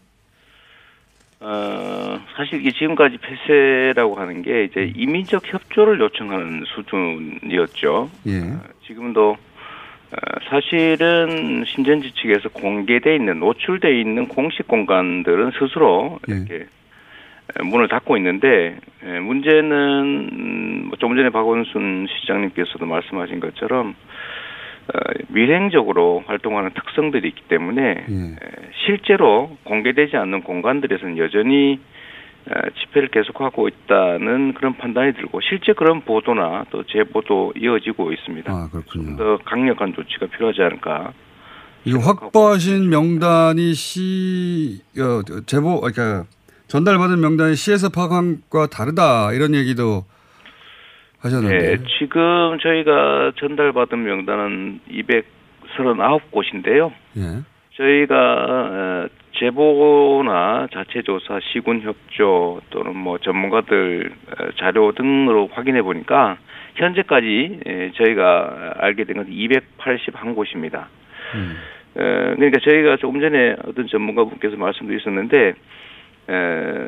어, 1.39 2.19
사실 2.35 2.59
이게 2.59 2.71
지금까지 2.71 3.17
폐쇄라고 3.17 4.15
하는 4.15 4.41
게 4.41 4.65
이제 4.65 4.91
이민적 4.95 5.53
협조를 5.53 5.99
요청하는 5.99 6.63
수준이었죠. 6.65 8.09
예. 8.27 8.53
지금도 8.85 9.37
어, 10.11 10.17
사실은 10.49 11.63
신전지 11.65 12.11
측에서 12.13 12.49
공개돼 12.49 13.15
있는 13.15 13.39
노출돼 13.39 13.99
있는 13.99 14.27
공식 14.27 14.67
공간들은 14.67 15.51
스스로 15.59 16.19
이렇게 16.27 16.55
에, 16.55 17.63
문을 17.63 17.87
닫고 17.87 18.17
있는데 18.17 18.77
에, 19.03 19.19
문제는 19.19 20.29
음, 20.31 20.85
뭐좀 20.89 21.15
전에 21.15 21.29
박원순 21.29 22.07
시장님께서도 22.09 22.85
말씀하신 22.85 23.39
것처럼 23.39 23.89
어, 23.89 23.95
밀행적으로 25.29 26.23
활동하는 26.25 26.71
특성들이 26.73 27.27
있기 27.29 27.43
때문에 27.49 27.91
에, 27.91 28.35
실제로 28.85 29.57
공개되지 29.63 30.17
않는 30.17 30.43
공간들에서는 30.43 31.17
여전히 31.17 31.79
어, 32.49 32.69
집회를 32.79 33.09
계속하고 33.09 33.67
있다는 33.67 34.53
그런 34.53 34.77
판단이 34.77 35.13
들고 35.13 35.41
실제 35.41 35.73
그런 35.73 36.01
보도나 36.01 36.65
또 36.71 36.83
제보도 36.85 37.53
이어지고 37.57 38.13
있습니다. 38.13 38.51
아, 38.51 38.69
그렇군요. 38.71 39.17
더 39.17 39.37
강력한 39.43 39.93
조치가 39.93 40.27
필요하지 40.27 40.61
않을까. 40.61 41.11
이거 41.83 41.99
확보하신 41.99 42.89
명단이 42.89 43.73
시, 43.73 44.81
어, 44.97 45.21
제보, 45.45 45.81
그러니까 45.81 46.25
전달받은 46.67 47.19
명단이 47.19 47.55
시에서 47.55 47.89
파악한 47.89 48.43
것과 48.49 48.67
다르다 48.67 49.33
이런 49.33 49.53
얘기도 49.53 50.05
하셨는데. 51.19 51.57
네, 51.57 51.77
지금 51.99 52.57
저희가 52.61 53.33
전달받은 53.37 54.03
명단은 54.03 54.79
239곳인데요. 54.89 56.91
예. 57.17 57.21
저희가 57.75 58.15
어, 58.15 59.07
제보나 59.39 60.67
자체 60.73 61.01
조사, 61.03 61.39
시군 61.51 61.81
협조 61.81 62.61
또는 62.69 62.95
뭐 62.95 63.17
전문가들 63.19 64.11
어, 64.31 64.51
자료 64.57 64.91
등으로 64.93 65.49
확인해 65.51 65.81
보니까 65.81 66.37
현재까지 66.75 67.59
예, 67.65 67.91
저희가 67.95 68.75
알게 68.77 69.03
된 69.03 69.17
것은 69.17 69.31
281곳입니다. 69.31 70.85
어, 71.95 71.99
그러니까 72.35 72.59
저희가 72.63 72.97
조금 72.97 73.19
전에 73.21 73.55
어떤 73.65 73.87
전문가분께서 73.87 74.55
말씀드렸었는데 74.57 75.53
에, 76.29 76.87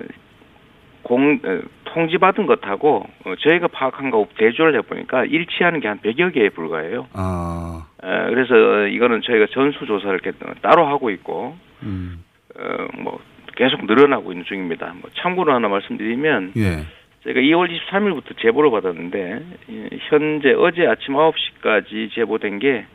공 1.03 1.39
에, 1.45 1.62
통지받은 1.85 2.45
것하고 2.45 3.05
어, 3.25 3.33
저희가 3.39 3.67
파악한 3.67 4.12
거하고 4.12 4.29
대조를 4.38 4.75
해보니까 4.79 5.25
일치하는 5.25 5.79
게 5.79 5.88
한 5.88 5.99
100여 5.99 6.33
개에 6.33 6.49
불과해요. 6.49 7.07
아, 7.13 7.85
에, 8.03 8.29
그래서 8.29 8.88
이거는 8.88 9.21
저희가 9.23 9.47
전수 9.51 9.85
조사를 9.85 10.19
이렇게 10.21 10.38
따로 10.62 10.85
하고 10.85 11.09
있고 11.09 11.57
음. 11.83 12.23
어, 12.57 12.88
뭐 12.99 13.19
계속 13.55 13.85
늘어나고 13.85 14.31
있는 14.31 14.45
중입니다. 14.45 14.93
뭐 15.01 15.09
참고로 15.15 15.53
하나 15.53 15.67
말씀드리면 15.67 16.53
예. 16.57 16.85
저희가 17.23 17.41
2월 17.41 17.69
23일부터 17.69 18.38
제보를 18.39 18.71
받았는데 18.71 19.45
예, 19.71 19.89
현재 20.09 20.53
어제 20.53 20.85
아침 20.88 21.15
9시까지 21.15 22.13
제보된 22.13 22.59
게 22.59 22.85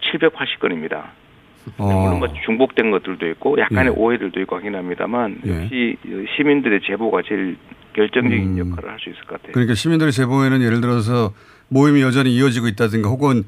780건입니다. 0.00 1.04
물론 1.76 2.18
뭐 2.18 2.28
중복된 2.44 2.90
것들도 2.90 3.28
있고 3.30 3.58
약간의 3.58 3.88
어. 3.92 3.94
예. 3.96 4.00
오해들도 4.00 4.40
있고 4.40 4.56
하긴 4.56 4.74
합니다만 4.74 5.38
예. 5.46 5.62
역시 5.62 5.96
시민들의 6.36 6.80
제보가 6.84 7.22
제일 7.26 7.56
결정적인 7.94 8.58
역할을 8.58 8.90
할 8.90 8.98
수 9.00 9.08
있을 9.10 9.20
것 9.22 9.36
같아요. 9.36 9.52
그러니까 9.52 9.74
시민들의 9.74 10.12
제보에는 10.12 10.62
예를 10.62 10.80
들어서 10.80 11.32
모임이 11.68 12.02
여전히 12.02 12.34
이어지고 12.36 12.68
있다든가 12.68 13.08
혹은 13.08 13.42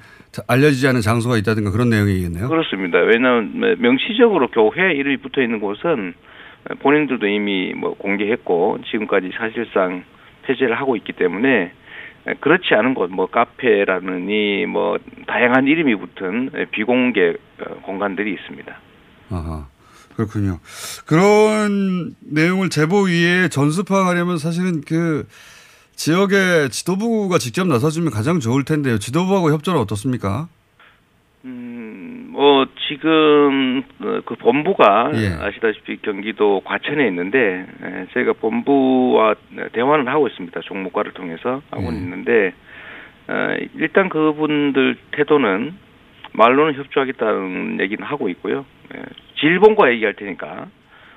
알려지지 0.48 0.88
않은 0.88 1.00
장소가 1.02 1.36
있다든가 1.36 1.70
그런 1.70 1.90
내용이겠네요. 1.90 2.48
그렇습니다. 2.48 2.98
왜냐하면 2.98 3.76
명시적으로 3.78 4.48
교회 4.48 4.92
이름이 4.94 5.18
붙어 5.18 5.40
있는 5.42 5.60
곳은 5.60 6.14
본인들도 6.80 7.26
이미 7.28 7.72
뭐 7.74 7.94
공개했고 7.94 8.78
지금까지 8.90 9.30
사실상 9.36 10.02
폐쇄를 10.42 10.74
하고 10.74 10.96
있기 10.96 11.12
때문에 11.12 11.70
그렇지 12.40 12.74
않은 12.74 12.94
곳, 12.94 13.10
뭐 13.10 13.26
카페라느니 13.26 14.66
뭐 14.66 14.98
다양한 15.26 15.66
이름이 15.66 15.94
붙은 15.96 16.50
비공개 16.72 17.34
어, 17.60 17.80
공간들이 17.82 18.32
있습니다. 18.34 18.80
아하. 19.30 19.66
그렇군요. 20.16 20.58
그런 21.06 22.16
내용을 22.20 22.70
제보 22.70 23.02
위에 23.02 23.48
전수파하려면 23.48 24.38
사실은 24.38 24.80
그 24.80 25.28
지역의 25.94 26.70
지도부가 26.70 27.38
직접 27.38 27.66
나서주면 27.68 28.10
가장 28.10 28.40
좋을 28.40 28.64
텐데요. 28.64 28.98
지도부하고 28.98 29.52
협조는 29.52 29.80
어떻습니까? 29.80 30.48
뭐 32.38 32.66
지금 32.86 33.82
어, 34.00 34.20
그 34.24 34.36
본부가 34.36 35.10
예. 35.12 35.44
아시다시피 35.44 36.00
경기도 36.02 36.60
과천에 36.60 37.04
있는데 37.08 37.66
에, 37.82 38.06
저희가 38.12 38.34
본부와 38.34 39.34
대화는 39.72 40.06
하고 40.06 40.28
있습니다. 40.28 40.60
종목과를 40.60 41.14
통해서 41.14 41.62
하고 41.72 41.90
있는데 41.90 42.54
어, 43.26 43.56
일단 43.74 44.08
그분들 44.08 44.98
태도는 45.10 45.74
말로는 46.30 46.74
협조하겠다는 46.74 47.80
얘기는 47.80 48.04
하고 48.06 48.28
있고요. 48.28 48.64
예, 48.94 49.02
질본과 49.40 49.90
얘기할 49.94 50.14
테니까 50.14 50.66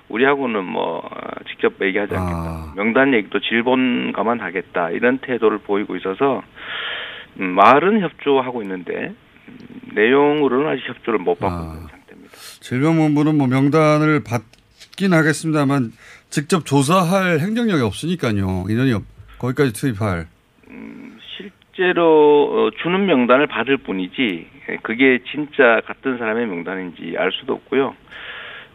우리하고는 0.09 0.65
뭐 0.65 1.07
어, 1.07 1.43
직접 1.49 1.73
얘기하지 1.79 2.15
않겠다. 2.15 2.73
명단 2.75 3.13
얘기도 3.13 3.39
질본 3.41 4.13
가만 4.13 4.39
하겠다 4.39 4.89
이런 4.89 5.19
태도를 5.19 5.59
보이고 5.59 5.95
있어서 5.97 6.41
음, 7.39 7.45
말은 7.45 8.01
협조하고 8.01 8.63
있는데 8.63 8.91
음, 9.03 9.30
내용으로는 9.93 10.67
아직 10.71 10.87
협조를 10.87 11.19
못 11.19 11.39
받고 11.39 11.75
있는 11.75 11.87
질병본부는 12.61 13.37
뭐 13.37 13.47
명단을 13.47 14.23
받긴 14.23 15.13
하겠습니다만 15.13 15.91
직접 16.29 16.65
조사할 16.65 17.39
행정력이 17.39 17.81
없으니까요. 17.81 18.65
인원이 18.69 18.93
없, 18.93 19.03
거기까지 19.39 19.73
투입할. 19.73 20.27
실제로 21.35 22.49
어, 22.67 22.71
주는 22.81 23.05
명단을 23.05 23.47
받을 23.47 23.77
뿐이지 23.77 24.47
예, 24.69 24.77
그게 24.83 25.19
진짜 25.31 25.81
같은 25.85 26.17
사람의 26.17 26.45
명단인지 26.47 27.15
알 27.17 27.31
수도 27.31 27.53
없고요. 27.53 27.95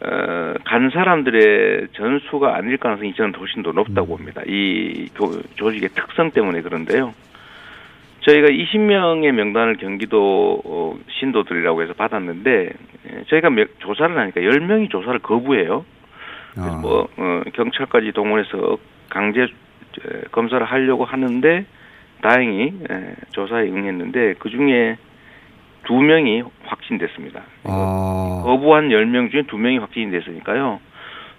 어, 0.00 0.54
간 0.64 0.90
사람들의 0.92 1.88
전수가 1.94 2.54
아닐 2.56 2.76
가능성이 2.76 3.14
저는 3.14 3.34
훨씬 3.38 3.62
더 3.62 3.72
높다고 3.72 4.16
봅니다. 4.16 4.42
이 4.46 5.08
교- 5.14 5.40
조직의 5.54 5.90
특성 5.90 6.30
때문에 6.30 6.60
그런데요. 6.62 7.14
저희가 8.26 8.48
20명의 8.48 9.30
명단을 9.30 9.76
경기도 9.76 10.60
어, 10.64 10.98
신도들이라고 11.20 11.82
해서 11.82 11.92
받았는데 11.94 12.70
예, 13.12 13.24
저희가 13.28 13.50
몇- 13.50 13.78
조사를 13.78 14.16
하니까 14.18 14.40
10명이 14.40 14.90
조사를 14.90 15.18
거부해요. 15.20 15.84
그래서 16.54 16.76
뭐 16.80 17.08
어, 17.16 17.42
경찰까지 17.54 18.12
동원해서 18.12 18.78
강제 19.10 19.42
에, 19.42 19.46
검사를 20.32 20.64
하려고 20.64 21.04
하는데 21.04 21.64
다행히 22.22 22.72
에, 22.90 23.14
조사에 23.30 23.68
응했는데 23.68 24.34
그 24.38 24.50
중에 24.50 24.96
두 25.84 25.94
명이 25.94 26.42
확진됐습니다. 26.64 27.42
아, 27.64 28.42
거부한 28.44 28.88
10명 28.88 29.30
중에 29.30 29.42
두 29.46 29.56
명이 29.56 29.78
확진이 29.78 30.10
됐으니까요. 30.10 30.80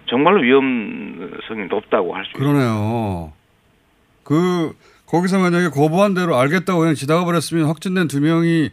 정말로 0.06 0.40
위험성이 0.40 1.66
높다고 1.68 2.14
할 2.14 2.24
수 2.24 2.30
있습니다. 2.30 2.50
그러네요. 2.50 3.32
그 4.24 4.72
거기서 5.08 5.38
만약에 5.38 5.68
거부한 5.68 6.14
대로 6.14 6.36
알겠다고 6.36 6.80
그냥 6.80 6.94
지나가 6.94 7.24
버렸으면 7.24 7.66
확진된 7.66 8.08
두 8.08 8.20
명이 8.20 8.70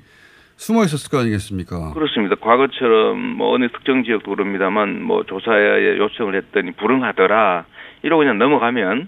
숨어 0.58 0.84
있었을 0.84 1.10
거 1.10 1.20
아니겠습니까? 1.20 1.94
그렇습니다. 1.94 2.36
과거처럼 2.36 3.18
뭐 3.38 3.54
어느 3.54 3.70
특정 3.70 4.04
지역도 4.04 4.32
그럽니다만 4.36 5.02
뭐 5.02 5.24
조사에 5.24 5.98
요청을 5.98 6.36
했더니 6.36 6.72
불응하더라 6.72 7.66
이러고 8.04 8.20
그냥 8.20 8.38
넘어가면 8.38 9.08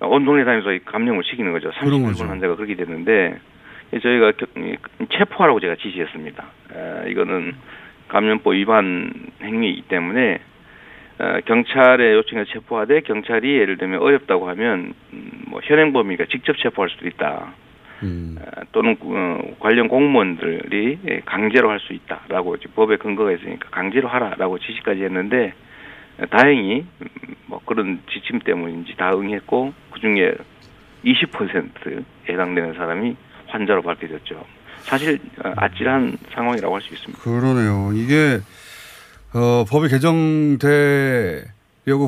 온 0.00 0.24
동네 0.24 0.44
다니면서 0.44 0.84
감염을 0.90 1.22
시키는 1.24 1.52
거죠. 1.52 1.70
그런 1.80 2.00
30분 2.00 2.06
거죠. 2.06 2.24
환자가 2.24 2.56
그렇게 2.56 2.74
됐는데 2.74 3.38
저희가 4.02 4.32
체포하라고 5.16 5.60
제가 5.60 5.76
지시했습니다. 5.76 6.44
에, 6.74 7.10
이거는 7.10 7.54
감염법 8.08 8.54
위반 8.54 9.12
행위이기 9.42 9.82
때문에 9.82 10.34
어, 10.34 10.51
경찰의 11.44 12.14
요청에 12.14 12.44
체포하되 12.46 13.00
경찰이 13.00 13.56
예를 13.58 13.76
들면 13.76 14.00
어렵다고 14.00 14.48
하면 14.50 14.94
음, 15.12 15.30
뭐 15.48 15.60
현행 15.62 15.92
범위가 15.92 16.24
직접 16.30 16.56
체포할 16.58 16.90
수도 16.90 17.06
있다. 17.06 17.52
어, 18.40 18.62
또는 18.72 18.96
어, 19.00 19.38
관련 19.60 19.86
공무원들이 19.86 20.98
예, 21.08 21.20
강제로 21.24 21.70
할 21.70 21.78
수 21.78 21.92
있다라고 21.92 22.56
법에 22.74 22.96
근거가 22.96 23.30
있으니까 23.32 23.68
강제로 23.70 24.08
하라라고 24.08 24.58
지시까지 24.58 25.04
했는데 25.04 25.52
어, 26.18 26.26
다행히 26.26 26.84
음, 27.00 27.06
뭐 27.46 27.60
그런 27.64 28.00
지침 28.10 28.40
때문인지 28.40 28.96
다 28.96 29.12
응했고 29.14 29.72
그 29.92 30.00
중에 30.00 30.34
20% 31.04 32.04
해당되는 32.28 32.74
사람이 32.74 33.16
환자로 33.46 33.82
밝혀졌죠. 33.82 34.44
사실 34.80 35.20
어, 35.44 35.52
아찔한 35.56 36.16
상황이라고 36.34 36.74
할 36.74 36.82
수 36.82 36.94
있습니다. 36.94 37.22
그러네요. 37.22 37.92
이게 37.94 38.40
어, 39.34 39.64
법이 39.68 39.88
개정되려고 39.88 41.48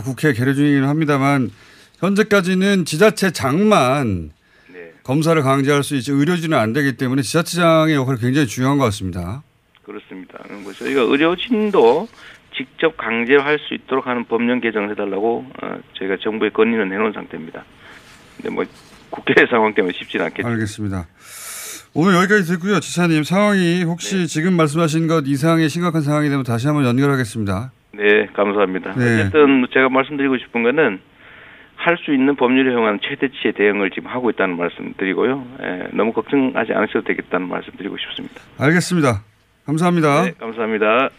국회에 0.02 0.32
계류 0.32 0.54
중이긴 0.54 0.84
합니다만 0.84 1.50
현재까지는 1.98 2.84
지자체 2.84 3.30
장만 3.30 4.30
검사를 5.02 5.40
강제할 5.42 5.82
수 5.82 5.96
있지 5.96 6.12
의료진은 6.12 6.56
안 6.56 6.72
되기 6.72 6.96
때문에 6.96 7.22
지자체장의 7.22 7.94
역할이 7.94 8.20
굉장히 8.20 8.46
중요한 8.46 8.78
것 8.78 8.84
같습니다. 8.84 9.42
그렇습니다. 9.84 10.38
뭐 10.62 10.72
저희가 10.72 11.02
의료진도 11.02 12.08
직접 12.56 12.96
강제로 12.96 13.42
할 13.42 13.58
수 13.58 13.74
있도록 13.74 14.06
하는 14.06 14.24
법령 14.24 14.60
개정을 14.60 14.90
해달라고 14.92 15.46
어, 15.62 15.78
저희가 15.98 16.16
정부에 16.22 16.50
건의는 16.50 16.92
해놓은 16.92 17.12
상태입니다. 17.12 17.64
근데 18.36 18.50
뭐 18.50 18.64
국회 19.10 19.34
상황 19.50 19.74
때문에 19.74 19.92
쉽지는 19.96 20.26
않겠죠. 20.26 20.46
알겠습니다. 20.48 21.06
오늘 21.97 22.14
여기까지 22.16 22.45
듣고요. 22.53 22.80
지사님 22.80 23.22
상황이 23.22 23.84
혹시 23.84 24.16
네. 24.16 24.26
지금 24.26 24.55
말씀하신 24.55 25.07
것 25.07 25.24
이상의 25.28 25.68
심각한 25.68 26.03
상황이 26.03 26.28
되면 26.28 26.42
다시 26.42 26.66
한번 26.66 26.84
연결하겠습니다. 26.84 27.70
네, 27.92 28.26
감사합니다. 28.34 28.95
네. 28.95 29.20
어쨌든 29.20 29.64
제가 29.72 29.88
말씀드리고 29.88 30.36
싶은 30.38 30.64
거는 30.64 31.01
할 31.76 31.97
수 31.99 32.12
있는 32.12 32.34
법률에 32.34 32.74
형한 32.74 32.99
최대치의 33.03 33.53
대응을 33.55 33.90
지금 33.90 34.09
하고 34.11 34.30
있다는 34.30 34.57
말씀 34.57 34.95
드리고요. 34.97 35.47
예, 35.62 35.88
너무 35.97 36.12
걱정하지 36.12 36.72
않으셔도 36.72 37.05
되겠다는 37.05 37.47
말씀 37.49 37.72
드리고 37.76 37.97
싶습니다. 37.99 38.40
알겠습니다. 38.59 39.22
감사합니다. 39.66 40.22
네, 40.24 40.32
감사합니다. 40.40 41.11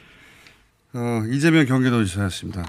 어, 0.96 1.22
이재명 1.32 1.66
경기도지사였습니다. 1.66 2.64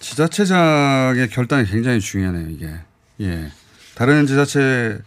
지자체장의 0.00 1.28
결단이 1.28 1.66
굉장히 1.66 2.00
중요하네요, 2.00 2.48
이게. 2.50 2.66
예. 3.20 3.46
다른 3.96 4.26
지자체 4.26 4.98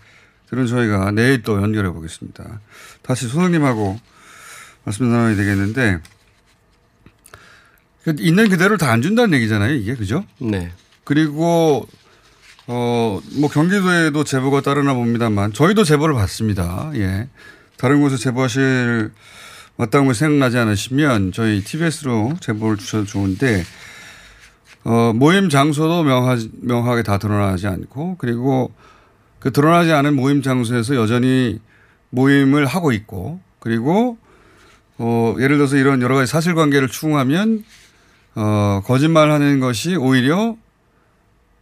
들은 0.49 0.65
저희가 0.67 1.11
내일 1.11 1.41
또 1.43 1.61
연결해 1.61 1.91
보겠습니다. 1.91 2.59
다시 3.01 3.27
소장님하고 3.27 3.99
말씀 4.83 5.11
나눠야 5.11 5.35
되겠는데, 5.35 5.99
그 8.03 8.15
있는 8.17 8.49
그대로 8.49 8.77
다 8.77 8.89
안 8.91 9.01
준다는 9.01 9.35
얘기잖아요, 9.37 9.73
이게. 9.75 9.93
그죠? 9.95 10.25
네. 10.39 10.71
그리고, 11.03 11.87
어, 12.65 13.19
뭐 13.39 13.49
경기도에도 13.49 14.23
제보가 14.23 14.61
따르나 14.61 14.93
봅니다만, 14.93 15.53
저희도 15.53 15.83
제보를 15.83 16.15
받습니다. 16.15 16.91
예. 16.95 17.27
다른 17.77 18.01
곳에 18.01 18.17
제보하실 18.17 19.11
마땅한 19.77 20.07
거 20.07 20.13
생각나지 20.13 20.57
않으시면 20.57 21.31
저희 21.31 21.63
TBS로 21.63 22.33
제보를 22.41 22.77
주셔도 22.77 23.05
좋은데, 23.05 23.63
어, 24.83 25.13
모임 25.13 25.49
장소도 25.49 26.03
명하, 26.03 26.37
명하게 26.61 27.03
다 27.03 27.17
드러나지 27.19 27.67
않고, 27.67 28.15
그리고 28.17 28.73
그 29.39 29.51
드러나지 29.51 29.91
않은 29.91 30.15
모임 30.15 30.41
장소에서 30.41 30.95
여전히 30.95 31.59
모임을 32.09 32.65
하고 32.65 32.91
있고, 32.91 33.39
그리고, 33.59 34.17
어, 34.97 35.35
예를 35.39 35.57
들어서 35.57 35.77
이런 35.77 36.01
여러 36.01 36.15
가지 36.15 36.31
사실관계를 36.31 36.89
추궁하면, 36.89 37.63
어, 38.35 38.81
거짓말 38.85 39.31
하는 39.31 39.59
것이 39.59 39.95
오히려, 39.95 40.57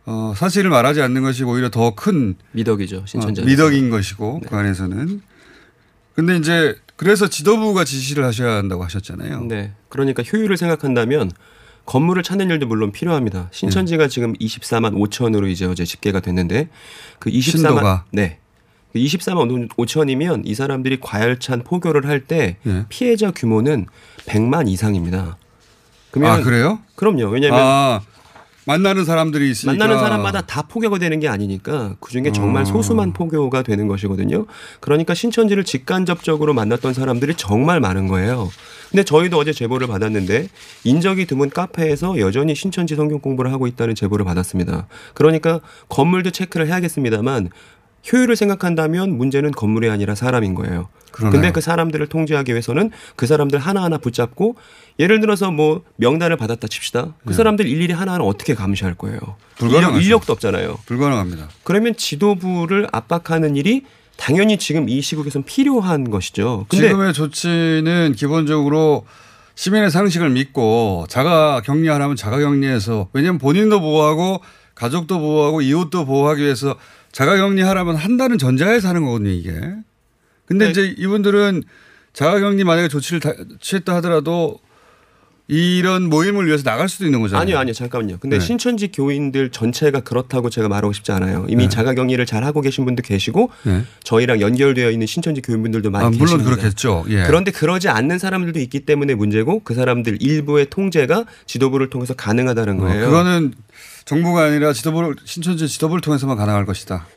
어, 0.05 0.33
사실을 0.35 0.69
말하지 0.69 1.01
않는 1.01 1.21
것이 1.21 1.43
오히려 1.43 1.69
더 1.69 1.91
큰 1.95 2.35
미덕이죠, 2.53 3.03
신천지 3.05 3.41
어. 3.41 3.45
미덕인 3.45 3.89
것이고, 3.89 4.41
그 4.47 4.55
안에서는. 4.55 5.21
근데 6.15 6.37
이제, 6.37 6.75
그래서 6.95 7.27
지도부가 7.27 7.83
지시를 7.83 8.23
하셔야 8.23 8.55
한다고 8.55 8.83
하셨잖아요. 8.83 9.43
네. 9.43 9.73
그러니까 9.89 10.23
효율을 10.23 10.57
생각한다면 10.57 11.31
건물을 11.87 12.21
찾는 12.21 12.49
일도 12.49 12.67
물론 12.67 12.91
필요합니다. 12.91 13.47
신천지가 13.51 14.03
네. 14.03 14.09
지금 14.09 14.33
24만 14.33 14.93
5천으로 14.93 15.49
이제 15.49 15.65
어제 15.65 15.85
집계가 15.85 16.19
됐는데 16.19 16.67
그 17.17 17.31
24만 17.31 17.41
신도가. 17.41 18.05
네. 18.11 18.39
그 18.91 18.99
24만 18.99 19.69
5천이면 19.69 20.41
이 20.45 20.53
사람들이 20.53 20.99
과열찬 20.99 21.63
포교를 21.63 22.05
할때 22.05 22.57
예. 22.67 22.85
피해자 22.89 23.31
규모는 23.31 23.87
100만 24.25 24.67
이상입니다. 24.67 25.37
아, 26.23 26.41
그래요? 26.41 26.79
그럼요. 26.95 27.27
왜냐하면 27.29 27.59
아, 27.61 28.01
만나는 28.67 29.05
사람들이 29.05 29.49
있으니까. 29.49 29.71
만나는 29.77 29.99
사람마다 29.99 30.41
다 30.41 30.61
포교가 30.63 30.99
되는 30.99 31.19
게 31.21 31.29
아니니까 31.29 31.95
그 32.01 32.11
중에 32.11 32.33
정말 32.33 32.63
어. 32.63 32.65
소수만 32.65 33.13
포교가 33.13 33.61
되는 33.63 33.87
것이거든요. 33.87 34.45
그러니까 34.81 35.13
신천지를 35.13 35.63
직간접적으로 35.63 36.53
만났던 36.53 36.93
사람들이 36.93 37.35
정말 37.35 37.79
많은 37.79 38.07
거예요. 38.07 38.49
근데 38.91 39.03
저희도 39.03 39.37
어제 39.37 39.53
제보를 39.53 39.87
받았는데 39.87 40.49
인적이 40.83 41.25
드문 41.25 41.49
카페에서 41.49 42.19
여전히 42.19 42.55
신천지 42.55 42.95
성경 42.95 43.19
공부를 43.19 43.53
하고 43.53 43.67
있다는 43.67 43.95
제보를 43.95 44.25
받았습니다. 44.25 44.87
그러니까 45.13 45.61
건물도 45.87 46.31
체크를 46.31 46.67
해야겠습니다만 46.67 47.49
효율을 48.11 48.35
생각한다면 48.35 49.17
문제는 49.17 49.51
건물이 49.51 49.89
아니라 49.89 50.13
사람인 50.13 50.55
거예요. 50.55 50.89
그러네요. 51.17 51.31
근데 51.31 51.51
그 51.51 51.61
사람들을 51.61 52.05
통제하기 52.07 52.51
위해서는 52.51 52.91
그 53.15 53.25
사람들 53.25 53.59
하나하나 53.59 53.97
붙잡고 53.97 54.55
예를 54.99 55.19
들어서 55.19 55.51
뭐 55.51 55.83
명단을 55.97 56.37
받았다 56.37 56.67
칩시다. 56.67 57.13
그 57.25 57.29
네. 57.29 57.33
사람들 57.33 57.67
일일이 57.67 57.93
하나하나 57.93 58.23
어떻게 58.23 58.53
감시할 58.53 58.93
거예요? 58.93 59.19
불가능하죠. 59.57 59.89
인력, 59.89 60.03
인력 60.03 60.25
도 60.25 60.33
없잖아요. 60.33 60.77
불가능합니다. 60.85 61.49
그러면 61.63 61.95
지도부를 61.95 62.87
압박하는 62.91 63.55
일이 63.55 63.83
당연히 64.15 64.57
지금 64.57 64.89
이 64.89 65.01
시국에선 65.01 65.43
필요한 65.43 66.09
것이죠. 66.09 66.65
지금의 66.69 67.13
조치는 67.13 68.13
기본적으로 68.15 69.05
시민의 69.55 69.89
상식을 69.89 70.29
믿고 70.29 71.05
자가 71.09 71.61
격리하라면 71.61 72.15
자가 72.15 72.39
격리해서 72.39 73.09
왜냐하면 73.13 73.39
본인도 73.39 73.81
보호하고 73.81 74.41
가족도 74.75 75.19
보호하고 75.19 75.61
이웃도 75.61 76.05
보호하기 76.05 76.43
위해서 76.43 76.75
자가 77.11 77.37
격리하라면 77.37 77.95
한다는 77.95 78.37
전제하에서 78.37 78.89
하는 78.89 79.03
거거든요 79.03 79.31
이게. 79.31 79.51
근데 80.47 80.65
네. 80.65 80.71
이제 80.71 80.95
이분들은 80.97 81.63
자가 82.13 82.39
격리 82.39 82.63
만약에 82.63 82.87
조치를 82.87 83.19
다- 83.19 83.33
취했다 83.59 83.95
하더라도 83.97 84.59
이런 85.49 86.09
모임을 86.09 86.45
위해서 86.45 86.63
나갈 86.63 86.89
수도 86.89 87.05
있는 87.05 87.21
거잖아요. 87.21 87.41
아니요, 87.41 87.57
아니요, 87.57 87.73
잠깐만요. 87.73 88.17
근데 88.19 88.37
네. 88.37 88.45
신천지 88.45 88.91
교인들 88.91 89.49
전체가 89.51 90.01
그렇다고 90.01 90.49
제가 90.49 90.67
말하고 90.67 90.91
싶지 90.91 91.13
않아요. 91.13 91.45
이미 91.47 91.63
네. 91.63 91.69
자가격리를 91.69 92.25
잘 92.25 92.43
하고 92.43 92.59
계신 92.59 92.83
분도 92.83 93.01
계시고 93.01 93.49
네. 93.63 93.83
저희랑 94.03 94.41
연결되어 94.41 94.91
있는 94.91 95.07
신천지 95.07 95.41
교인분들도 95.41 95.89
많이 95.89 96.05
아, 96.05 96.09
물론 96.09 96.25
계십니다. 96.25 96.49
그렇겠죠. 96.51 97.05
예. 97.09 97.23
그런데 97.27 97.51
그러지 97.51 97.87
않는 97.87 98.19
사람들도 98.19 98.59
있기 98.59 98.81
때문에 98.81 99.15
문제고 99.15 99.61
그 99.63 99.73
사람들 99.73 100.21
일부의 100.21 100.69
통제가 100.69 101.23
지도부를 101.45 101.89
통해서 101.89 102.13
가능하다는 102.13 102.81
어, 102.81 102.83
거예요. 102.83 103.05
그거는 103.05 103.53
정부가 104.03 104.43
아니라 104.45 104.73
지도부를 104.73 105.15
신천지 105.23 105.69
지도부를 105.69 106.01
통해서만 106.01 106.35
가능할 106.35 106.65
것이다. 106.65 107.07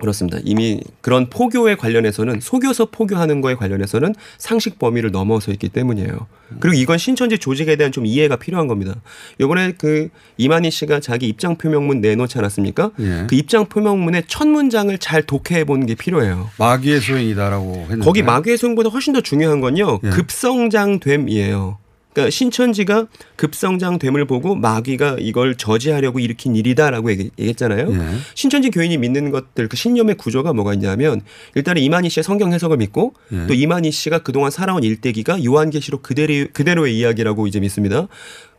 그렇습니다. 0.00 0.38
이미 0.44 0.80
그런 1.00 1.28
포교에 1.28 1.74
관련해서는 1.74 2.40
속여서 2.40 2.86
포교하는 2.86 3.40
거에 3.40 3.54
관련해서는 3.54 4.14
상식 4.38 4.78
범위를 4.78 5.10
넘어서 5.10 5.50
있기 5.52 5.68
때문이에요. 5.68 6.26
그리고 6.60 6.76
이건 6.78 6.98
신천지 6.98 7.38
조직에 7.38 7.76
대한 7.76 7.92
좀 7.92 8.06
이해가 8.06 8.36
필요한 8.36 8.68
겁니다. 8.68 8.94
요번에 9.40 9.72
그 9.76 10.08
이만희 10.38 10.70
씨가 10.70 11.00
자기 11.00 11.28
입장 11.28 11.56
표명문 11.56 12.00
내놓지 12.00 12.38
않았습니까? 12.38 12.92
예. 13.00 13.26
그 13.28 13.34
입장 13.34 13.66
표명문의 13.66 14.24
첫 14.28 14.48
문장을 14.48 14.96
잘 14.98 15.22
독해해 15.22 15.64
보는 15.64 15.86
게 15.86 15.94
필요해요. 15.94 16.48
마귀의 16.58 17.00
소행이다라고 17.00 17.74
했는데 17.82 18.04
거기 18.04 18.22
마귀의 18.22 18.56
소용보다 18.56 18.88
훨씬 18.88 19.12
더 19.12 19.20
중요한 19.20 19.60
건요. 19.60 20.00
예. 20.04 20.10
급성장됨이에요. 20.10 21.78
그러니까 22.18 22.30
신천지가 22.30 23.06
급성장됨을 23.36 24.24
보고 24.26 24.54
마귀가 24.56 25.16
이걸 25.20 25.54
저지하려고 25.56 26.18
일으킨 26.18 26.56
일이다라고 26.56 27.10
얘기- 27.12 27.30
얘기했잖아요. 27.38 27.92
예. 27.92 27.98
신천지 28.34 28.70
교인이 28.70 28.96
믿는 28.98 29.30
것들 29.30 29.68
그 29.68 29.76
신념의 29.76 30.16
구조가 30.16 30.52
뭐가 30.52 30.74
있냐면 30.74 31.20
일단은 31.54 31.80
이만희 31.82 32.10
씨의 32.10 32.24
성경 32.24 32.52
해석을 32.52 32.76
믿고 32.78 33.14
예. 33.32 33.46
또 33.46 33.54
이만희 33.54 33.90
씨가 33.92 34.20
그동안 34.20 34.50
살아온 34.50 34.82
일대기가 34.82 35.44
요한계시록 35.44 36.02
그대로 36.02 36.46
그대로의 36.52 36.98
이야기라고 36.98 37.46
이제 37.46 37.60
믿습니다. 37.60 38.08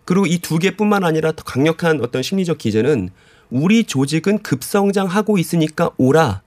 그리고 0.05 0.25
이 0.25 0.39
두 0.39 0.57
개뿐만 0.57 1.03
아니라 1.03 1.33
더 1.33 1.43
강력한 1.43 1.99
어떤 2.01 2.23
심리적 2.23 2.57
기제는 2.57 3.09
우리 3.51 3.83
조직은 3.83 4.39
급성장하고 4.39 5.37
있으니까 5.37 5.91
오라. 5.97 6.41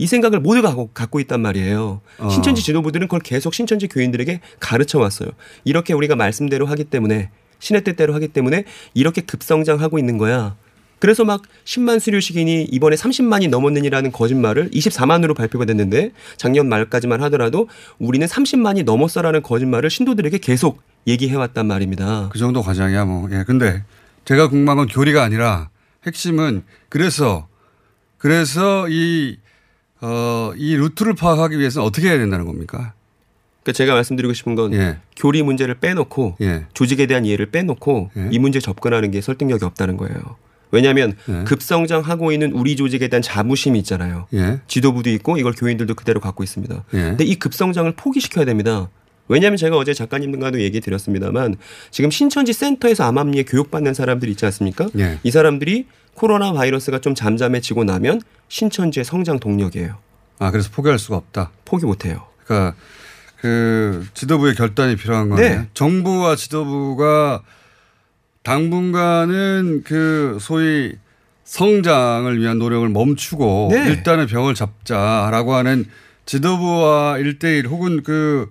이 0.00 0.06
생각을 0.06 0.40
모두가 0.40 0.74
갖고- 0.94 1.20
있단 1.20 1.42
말이에요. 1.42 2.00
어. 2.18 2.28
신천지 2.30 2.62
지도부들은 2.62 3.06
그걸 3.08 3.20
계속 3.20 3.52
신천지 3.52 3.86
교인들에게 3.86 4.40
가르쳐 4.58 4.98
왔어요. 4.98 5.28
이렇게 5.64 5.92
우리가 5.92 6.16
말씀대로 6.16 6.64
하기 6.64 6.84
때문에 6.84 7.28
신의 7.58 7.84
뜻대로 7.84 8.14
하기 8.14 8.28
때문에 8.28 8.64
이렇게 8.94 9.20
급성장하고 9.20 9.98
있는 9.98 10.16
거야. 10.16 10.56
그래서 11.00 11.24
막 11.26 11.42
10만 11.66 12.00
수료식인이 12.00 12.64
이번에 12.72 12.96
30만이 12.96 13.50
넘었느니라는 13.50 14.10
거짓말을 14.12 14.70
24만으로 14.70 15.34
발표가 15.36 15.66
됐는데 15.66 16.12
작년 16.38 16.66
말까지만 16.70 17.22
하더라도 17.24 17.68
우리는 17.98 18.26
30만이 18.26 18.84
넘었어라는 18.84 19.42
거짓말을 19.42 19.90
신도들에게 19.90 20.38
계속 20.38 20.80
얘기해 21.06 21.36
왔단 21.36 21.66
말입니다. 21.66 22.30
그 22.32 22.38
정도 22.38 22.62
과정이야 22.62 23.04
뭐. 23.04 23.28
예. 23.32 23.44
근데 23.46 23.84
제가 24.24 24.48
궁금한 24.48 24.78
건 24.78 24.86
교리가 24.86 25.22
아니라 25.22 25.68
핵심은 26.06 26.62
그래서 26.88 27.48
그래서 28.16 28.86
이 28.88 29.36
어, 30.02 30.52
이 30.56 30.76
루트를 30.76 31.14
파악하기 31.14 31.58
위해서는 31.58 31.86
어떻게 31.86 32.08
해야 32.08 32.18
된다는 32.18 32.46
겁니까? 32.46 32.94
그러니까 33.62 33.76
제가 33.76 33.94
말씀드리고 33.94 34.32
싶은 34.32 34.54
건 34.54 34.72
예. 34.72 34.98
교리 35.16 35.42
문제를 35.42 35.74
빼놓고 35.74 36.36
예. 36.40 36.66
조직에 36.72 37.06
대한 37.06 37.24
이해를 37.26 37.50
빼놓고 37.50 38.10
예. 38.16 38.28
이 38.30 38.38
문제 38.38 38.58
접근하는 38.58 39.10
게 39.10 39.20
설득력이 39.20 39.64
없다는 39.64 39.96
거예요. 39.96 40.36
왜냐하면 40.70 41.14
예. 41.28 41.44
급성장하고 41.44 42.32
있는 42.32 42.52
우리 42.52 42.76
조직에 42.76 43.08
대한 43.08 43.22
자부심이 43.22 43.78
있잖아요. 43.80 44.26
예. 44.34 44.60
지도부도 44.66 45.10
있고 45.10 45.36
이걸 45.36 45.52
교인들도 45.52 45.94
그대로 45.94 46.20
갖고 46.20 46.42
있습니다. 46.42 46.84
예. 46.94 46.98
근데 46.98 47.24
이 47.24 47.34
급성장을 47.34 47.92
포기시켜야 47.96 48.44
됩니다. 48.44 48.88
왜냐하면 49.30 49.56
제가 49.56 49.76
어제 49.76 49.94
작가님과도 49.94 50.60
얘기 50.60 50.80
드렸습니다만 50.80 51.56
지금 51.92 52.10
신천지 52.10 52.52
센터에서 52.52 53.04
암암리에 53.04 53.44
교육받는 53.44 53.94
사람들이 53.94 54.32
있지 54.32 54.44
않습니까? 54.46 54.88
예. 54.98 55.20
이 55.22 55.30
사람들이 55.30 55.86
코로나 56.14 56.52
바이러스가 56.52 57.00
좀 57.00 57.14
잠잠해지고 57.14 57.84
나면 57.84 58.20
신천지의 58.48 59.04
성장 59.04 59.38
동력이에요. 59.38 59.96
아, 60.40 60.50
그래서 60.50 60.68
포기할 60.72 60.98
수가 60.98 61.16
없다. 61.16 61.52
포기 61.64 61.86
못해요. 61.86 62.26
그러니까 62.44 62.76
그 63.40 64.04
지도부의 64.14 64.56
결단이 64.56 64.96
필요한 64.96 65.28
거네요. 65.28 65.60
네. 65.60 65.68
정부와 65.74 66.34
지도부가 66.34 67.42
당분간은 68.42 69.82
그 69.84 70.38
소위 70.40 70.94
성장을 71.44 72.36
위한 72.36 72.58
노력을 72.58 72.88
멈추고 72.88 73.68
네. 73.70 73.90
일단은 73.90 74.26
병을 74.26 74.54
잡자라고 74.54 75.54
하는 75.54 75.84
지도부와 76.26 77.18
일대일 77.18 77.68
혹은 77.68 78.02
그 78.02 78.50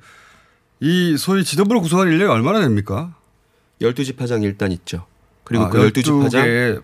이 0.82 1.18
소위 1.18 1.44
지도부를 1.44 1.82
구성하는 1.82 2.14
인력이 2.14 2.32
얼마나 2.32 2.62
됩니까? 2.62 3.14
12지파장 3.82 4.44
일단 4.44 4.72
있죠. 4.72 5.06
그리고 5.44 5.66
아, 5.66 5.70
그 5.70 5.92
12지파장 5.92 6.30
12개의 6.30 6.82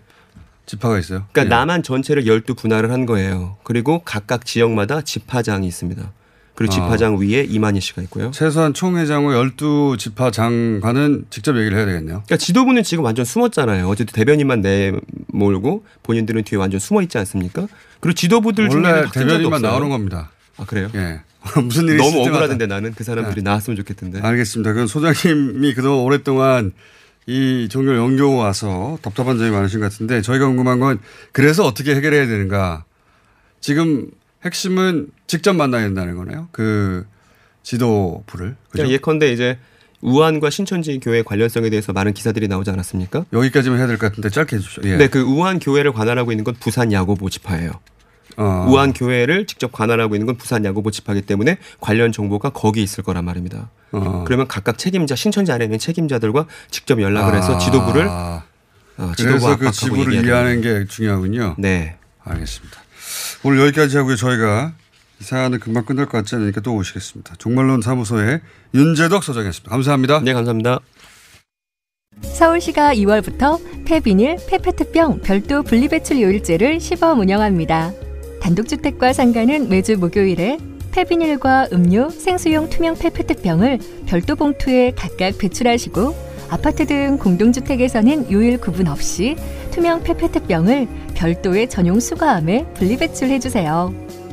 지파가 0.66 0.98
있어요. 0.98 1.24
그러니까 1.32 1.44
예. 1.44 1.58
남한 1.58 1.82
전체를 1.82 2.24
12분할을 2.24 2.88
한 2.88 3.06
거예요. 3.06 3.56
그리고 3.62 4.02
각각 4.04 4.44
지역마다 4.44 5.00
지파장이 5.02 5.66
있습니다. 5.66 6.12
그리고 6.56 6.72
아. 6.72 6.74
지파장 6.74 7.18
위에 7.20 7.44
이만희 7.44 7.80
씨가 7.80 8.02
있고요. 8.02 8.30
최소한 8.32 8.74
총회장과 8.74 9.34
12지파장과는 9.34 11.26
직접 11.30 11.56
얘기를 11.56 11.76
해야 11.76 11.86
되겠네요. 11.86 12.22
그러니까 12.26 12.36
지도부는 12.38 12.82
지금 12.82 13.04
완전 13.04 13.24
숨었잖아요. 13.24 13.86
어제도 13.88 14.12
대변인만 14.12 14.62
내몰고 14.62 15.84
본인들은 16.02 16.44
뒤에 16.44 16.58
완전 16.58 16.80
숨어 16.80 17.02
있지 17.02 17.18
않습니까? 17.18 17.68
그리고 18.00 18.14
지도부들 18.14 18.64
확진자도 18.64 19.10
대변인만 19.12 19.54
없어요. 19.54 19.70
나오는 19.70 19.88
겁니다. 19.90 20.30
아 20.56 20.64
그래요? 20.64 20.90
예. 20.94 21.20
무슨 21.62 21.84
일이 21.88 21.96
너무. 21.96 22.20
억울하던데 22.20 22.66
나는 22.66 22.92
그 22.94 23.04
사람들이 23.04 23.42
나왔으면 23.42 23.76
좋겠던데. 23.76 24.20
알겠습니다. 24.20 24.72
그건 24.72 24.86
소장님이 24.86 25.74
그동안 25.74 26.00
오랫동안 26.00 26.72
이 27.26 27.68
종교를 27.70 27.98
연겨오 27.98 28.36
와서 28.36 28.98
답답한 29.02 29.36
점이 29.38 29.50
많으신 29.50 29.80
것 29.80 29.90
같은데 29.90 30.22
저희가 30.22 30.46
궁금한 30.46 30.78
건 30.80 30.98
그래서 31.32 31.64
어떻게 31.64 31.94
해결해야 31.94 32.26
되는가. 32.26 32.84
지금 33.60 34.08
핵심은 34.44 35.08
직접 35.26 35.54
만나야 35.54 35.82
된다는 35.82 36.14
거네요. 36.16 36.48
그 36.52 37.04
지도부를. 37.62 38.54
그죠? 38.70 38.86
예컨대 38.86 39.32
이제 39.32 39.58
우한과 40.02 40.50
신천지 40.50 41.00
교회 41.00 41.22
관련성에 41.22 41.68
대해서 41.70 41.92
많은 41.92 42.12
기사들이 42.12 42.46
나오지 42.48 42.70
않았습니까? 42.70 43.24
여기까지만 43.32 43.78
해야 43.78 43.86
될 43.88 43.96
것 43.98 44.08
같은데 44.08 44.28
짧게 44.30 44.56
해주십시오. 44.56 44.82
예. 44.90 44.96
네, 44.96 45.08
그 45.08 45.20
우한 45.22 45.58
교회를 45.58 45.92
관할하고 45.92 46.30
있는 46.30 46.44
건 46.44 46.54
부산 46.60 46.92
야고보 46.92 47.28
지파예요. 47.30 47.72
어. 48.36 48.66
우한 48.68 48.92
교회를 48.92 49.46
직접 49.46 49.72
관할하고 49.72 50.14
있는 50.14 50.26
건 50.26 50.36
부산 50.36 50.64
야고보 50.64 50.90
지파이기 50.90 51.26
때문에 51.26 51.58
관련 51.80 52.12
정보가 52.12 52.50
거기 52.50 52.82
있을 52.82 53.02
거란 53.02 53.24
말입니다. 53.24 53.70
어. 53.92 54.24
그러면 54.26 54.46
각각 54.46 54.78
책임자 54.78 55.14
신천지 55.14 55.52
안에 55.52 55.64
있는 55.64 55.78
책임자들과 55.78 56.46
직접 56.70 57.00
연락을 57.00 57.36
해서 57.36 57.56
아. 57.56 57.58
지도부를 57.58 58.06
어, 58.08 58.42
지도부 59.16 59.38
그래서 59.38 59.56
그 59.56 59.70
지부를 59.70 60.24
이해하는 60.24 60.60
게 60.60 60.86
중요하군요. 60.86 61.56
네. 61.58 61.96
알겠습니다. 62.24 62.80
오늘 63.42 63.60
여기까지 63.60 63.96
하고요. 63.96 64.16
저희가 64.16 64.72
이 65.20 65.24
사안은 65.24 65.60
금방 65.60 65.84
끝날 65.84 66.06
것 66.06 66.18
같지 66.18 66.34
않으니까 66.34 66.60
또 66.60 66.74
오시겠습니다. 66.74 67.34
종말론 67.38 67.80
사무소의 67.80 68.40
윤재덕 68.74 69.22
소장이었습니다. 69.24 69.70
감사합니다. 69.70 70.20
네, 70.20 70.32
감사합니다. 70.32 70.80
서울시가 72.22 72.94
2월부터 72.94 73.60
폐비닐, 73.84 74.36
폐페트병 74.48 75.20
별도 75.20 75.62
분리배출 75.62 76.20
요일제를 76.20 76.80
시범 76.80 77.20
운영합니다. 77.20 77.92
단독주택과 78.40 79.12
상가는 79.12 79.68
매주 79.68 79.98
목요일에 79.98 80.58
폐비닐과 80.92 81.68
음료, 81.72 82.08
생수용 82.08 82.70
투명 82.70 82.94
폐페트병을 82.94 83.78
별도 84.06 84.34
봉투에 84.34 84.92
각각 84.96 85.36
배출하시고 85.36 86.14
아파트 86.48 86.86
등 86.86 87.18
공동주택에서는 87.18 88.32
요일 88.32 88.58
구분 88.58 88.88
없이 88.88 89.36
투명 89.72 90.02
폐페트병을 90.02 90.88
별도의 91.14 91.68
전용 91.68 92.00
수거함에 92.00 92.64
분리배출해 92.74 93.38
주세요. 93.40 93.92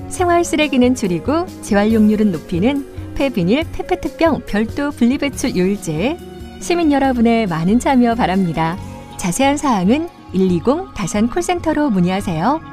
생활 0.09 0.45
쓰레기는 0.45 0.95
줄이고 0.95 1.45
재활용률은 1.63 2.31
높이는 2.31 2.85
폐비닐, 3.15 3.63
폐페트병 3.73 4.43
별도 4.45 4.91
분리배출 4.91 5.55
요일제에 5.55 6.17
시민 6.61 6.91
여러분의 6.91 7.47
많은 7.47 7.79
참여 7.79 8.15
바랍니다. 8.15 8.77
자세한 9.17 9.57
사항은 9.57 10.07
120 10.31 10.93
다산 10.95 11.29
콜센터로 11.29 11.89
문의하세요. 11.89 12.72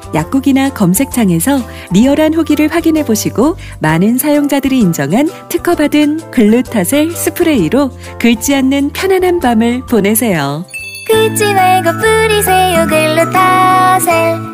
약국이나 0.13 0.69
검색창에서 0.73 1.59
리얼한 1.93 2.33
후기를 2.33 2.67
확인해 2.69 3.03
보시고 3.05 3.55
많은 3.79 4.17
사용자들이 4.17 4.79
인정한 4.79 5.27
특허받은 5.49 6.31
글루타셀 6.31 7.11
스프레이로 7.11 7.91
긁지 8.19 8.55
않는 8.55 8.91
편안한 8.91 9.39
밤을 9.39 9.85
보내세요. 9.85 10.65
긁지 11.07 11.53
말고 11.53 11.91
뿌리세요 11.99 12.85
글루타셀 12.87 14.51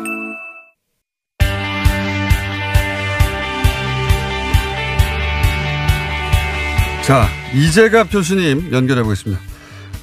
자, 7.04 7.26
이재갑 7.54 8.10
교수님 8.10 8.70
연결해 8.70 9.02
보겠습니다. 9.02 9.40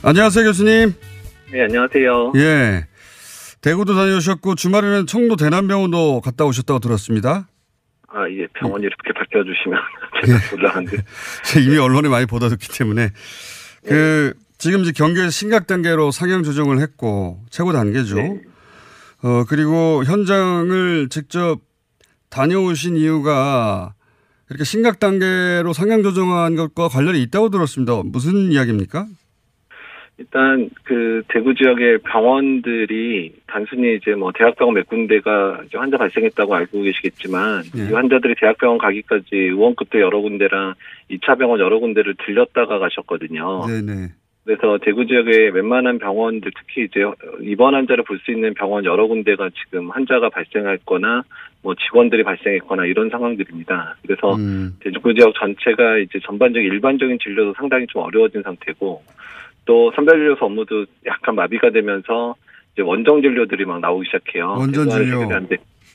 안녕하세요, 0.02 0.44
교수님. 0.46 0.96
네, 1.52 1.64
안녕하세요. 1.64 2.34
예. 2.38 2.86
대구도 3.66 3.96
다녀오셨고 3.96 4.54
주말에는 4.54 5.08
청도 5.08 5.38
대남병원도 5.38 6.22
갔다 6.22 6.46
오셨다고 6.46 6.80
들었습니다. 6.80 7.48
아, 8.08 8.28
이게 8.28 8.46
병원 8.54 8.84
이렇게 8.84 9.12
밝혀주시면 9.12 9.80
제가 10.24 10.50
곤란한데. 10.52 10.98
이미 11.66 11.78
언론에 11.80 12.08
많이 12.08 12.28
보다 12.28 12.48
듣기 12.50 12.68
때문에 12.68 13.10
그 13.84 14.36
지금 14.60 14.82
이제 14.82 14.92
경계 14.92 15.28
심각 15.32 15.66
단계로 15.66 16.12
상향 16.12 16.44
조정을 16.44 16.80
했고 16.80 17.44
최고 17.50 17.74
단계죠. 17.74 18.20
어 19.24 19.46
그리고 19.50 20.04
현장을 20.06 21.10
직접 21.10 21.60
다녀오신 22.30 22.98
이유가 22.98 23.96
이렇게 24.52 24.64
심각 24.64 25.00
단계로 25.00 25.74
상향 25.74 26.04
조정한 26.04 26.56
것과 26.56 26.88
관련이 26.88 27.20
있다고 27.24 27.50
들었습니다. 27.50 28.00
무슨 28.06 28.52
이야기입니까? 28.52 29.08
일단 30.18 30.70
그 30.84 31.24
대구 31.28 31.54
지역의 31.56 32.00
병원들이 32.00 33.34
단순히 33.48 33.96
이제 33.96 34.16
뭐 34.16 34.32
대학병원 34.34 34.76
몇 34.76 34.88
군데가 34.88 35.62
이제 35.66 35.78
환자 35.78 35.98
발생했다고 35.98 36.56
알고 36.56 36.82
계시겠지만 36.84 37.64
네. 37.76 37.90
이 37.90 37.94
환자들이 37.94 38.36
대학병원 38.40 38.78
가기까지 38.78 39.36
의원급도 39.36 40.00
여러 40.00 40.22
군데랑 40.22 40.76
2차 41.12 41.38
병원 41.38 41.60
여러 41.60 41.80
군데를 41.80 42.16
들렸다가 42.26 42.80
가셨거든요. 42.80 43.66
네네. 43.68 44.14
그래서 44.46 44.78
대구 44.82 45.08
지역의 45.08 45.50
웬만한 45.50 45.98
병원들 45.98 46.52
특히 46.56 46.86
이제 46.86 47.02
입원 47.42 47.74
환자를 47.74 48.04
볼 48.04 48.20
수 48.20 48.32
있는 48.32 48.54
병원 48.54 48.86
여러 48.86 49.08
군데가 49.08 49.50
지금 49.50 49.90
환자가 49.90 50.30
발생했거나 50.30 51.24
뭐 51.64 51.74
직원들이 51.76 52.24
발생했거나 52.24 52.86
이런 52.86 53.10
상황들입니다. 53.10 53.98
그래서 54.04 54.36
음. 54.36 54.78
대구 54.80 55.14
지역 55.14 55.34
전체가 55.36 55.98
이제 55.98 56.20
전반적인 56.24 56.72
일반적인 56.72 57.18
진료도 57.22 57.56
상당히 57.58 57.88
좀 57.88 58.04
어려워진 58.04 58.44
상태고 58.44 59.04
또 59.66 59.92
선별진료소 59.96 60.46
업무도 60.46 60.86
약간 61.06 61.36
마비가 61.36 61.70
되면서 61.72 62.36
이제 62.74 62.82
원정 62.82 63.22
진료들이 63.22 63.66
막 63.66 63.80
나오기 63.80 64.06
시작해요. 64.08 64.56
원정 64.58 64.90
진료. 64.90 65.34
안. 65.34 65.48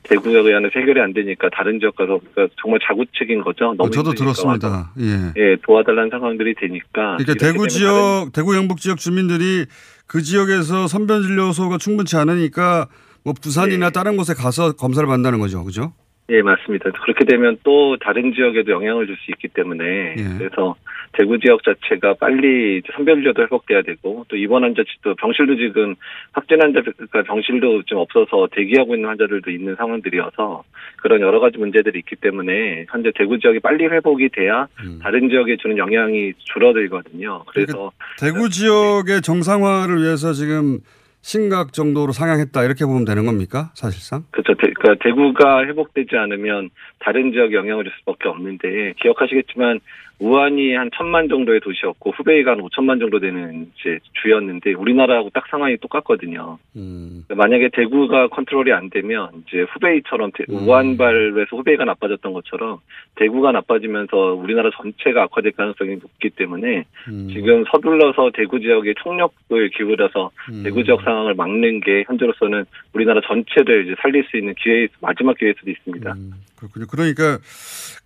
대구에 0.02 0.54
하는 0.54 0.70
해결이 0.74 0.98
안 1.00 1.12
되니까 1.12 1.50
다른 1.52 1.78
지역 1.78 1.94
가서 1.94 2.18
그러니까 2.32 2.54
정말 2.60 2.80
자구책인 2.86 3.42
거죠. 3.42 3.74
너무 3.76 3.84
어, 3.84 3.90
저도 3.90 4.12
들었습니다. 4.14 4.92
예. 4.98 5.32
예, 5.36 5.56
도와달라는 5.62 6.08
상황들이 6.10 6.54
되니까. 6.54 7.18
그러니까 7.18 7.34
대구 7.34 7.68
지역, 7.68 8.30
대구 8.32 8.56
영북 8.56 8.78
지역 8.80 8.96
주민들이 8.96 9.66
그 10.06 10.22
지역에서 10.22 10.86
선별 10.86 11.22
진료소가 11.22 11.76
충분치 11.76 12.16
않으니까 12.16 12.88
뭐 13.24 13.34
부산이나 13.40 13.90
다른 13.90 14.16
곳에 14.16 14.32
가서 14.32 14.72
검사를 14.72 15.06
받는다는 15.06 15.38
거죠. 15.38 15.62
그죠? 15.64 15.92
예, 16.30 16.40
맞습니다. 16.40 16.90
그렇게 17.04 17.24
되면 17.26 17.58
또 17.62 17.98
다른 17.98 18.32
지역에도 18.32 18.72
영향을 18.72 19.06
줄 19.06 19.16
수 19.16 19.30
있기 19.32 19.48
때문에 19.48 19.84
예. 20.16 20.38
그래서 20.38 20.74
대구 21.12 21.38
지역 21.40 21.62
자체가 21.64 22.14
빨리 22.14 22.82
선별진료도 22.94 23.42
회복돼야 23.42 23.82
되고 23.82 24.24
또 24.28 24.36
입원 24.36 24.62
환자도 24.62 25.16
병실도 25.18 25.56
지금 25.56 25.96
확진 26.32 26.62
환자가 26.62 27.22
병실도 27.26 27.82
좀 27.86 27.98
없어서 27.98 28.48
대기하고 28.52 28.94
있는 28.94 29.08
환자들도 29.08 29.50
있는 29.50 29.74
상황들이어서 29.76 30.62
그런 30.96 31.20
여러 31.20 31.40
가지 31.40 31.58
문제들이 31.58 31.98
있기 32.00 32.16
때문에 32.16 32.86
현재 32.88 33.10
대구 33.16 33.38
지역이 33.38 33.60
빨리 33.60 33.86
회복이 33.86 34.28
돼야 34.30 34.68
음. 34.84 35.00
다른 35.02 35.28
지역에 35.28 35.56
주는 35.56 35.76
영향이 35.76 36.34
줄어들거든요. 36.38 37.44
그래서 37.48 37.90
대구 38.18 38.48
지역의 38.48 39.22
정상화를 39.22 40.02
위해서 40.02 40.32
지금 40.32 40.78
심각 41.22 41.72
정도로 41.72 42.12
상향했다 42.12 42.64
이렇게 42.64 42.84
보면 42.84 43.04
되는 43.04 43.26
겁니까? 43.26 43.70
사실상? 43.74 44.22
그렇죠. 44.30 44.54
대, 44.54 44.72
그러니까 44.72 45.04
대구가 45.04 45.66
회복되지 45.66 46.16
않으면 46.16 46.70
다른 46.98 47.32
지역에 47.32 47.54
영향을 47.56 47.84
줄 47.84 47.92
수밖에 47.98 48.28
없는데 48.28 48.94
기억하시겠지만 49.02 49.80
우한이 50.20 50.74
한 50.74 50.90
천만 50.94 51.28
정도의 51.28 51.60
도시였고 51.60 52.10
후베이가 52.10 52.52
한 52.52 52.60
오천만 52.60 52.98
정도 52.98 53.18
되는 53.18 53.66
이제 53.80 53.98
주였는데 54.22 54.74
우리나라하고 54.74 55.30
딱 55.30 55.44
상황이 55.50 55.78
똑같거든요. 55.78 56.58
음. 56.76 57.24
만약에 57.28 57.70
대구가 57.72 58.28
컨트롤이 58.28 58.70
안 58.70 58.90
되면 58.90 59.30
이제 59.48 59.62
후베이처럼 59.72 60.30
대- 60.32 60.44
음. 60.50 60.68
우한 60.68 60.98
발에서 60.98 61.56
후베이가 61.56 61.86
나빠졌던 61.86 62.34
것처럼 62.34 62.80
대구가 63.16 63.52
나빠지면서 63.52 64.34
우리나라 64.34 64.70
전체가 64.76 65.22
악화될 65.24 65.52
가능성이 65.52 65.96
높기 65.96 66.28
때문에 66.30 66.84
음. 67.08 67.28
지금 67.32 67.64
서둘러서 67.70 68.30
대구 68.34 68.60
지역에 68.60 68.92
총력을 69.02 69.70
기울여서 69.70 70.30
음. 70.52 70.62
대구 70.62 70.84
지역 70.84 71.00
상황을 71.02 71.34
막는 71.34 71.80
게 71.80 72.04
현재로서는 72.06 72.66
우리나라 72.92 73.22
전체를 73.26 73.86
이제 73.86 73.94
살릴 74.02 74.24
수 74.30 74.36
있는 74.36 74.54
기회 74.62 74.86
마지막 75.00 75.38
기회일 75.38 75.54
수도 75.58 75.70
있습니다. 75.70 76.14
그렇군요. 76.58 76.84
그러니까 76.90 77.38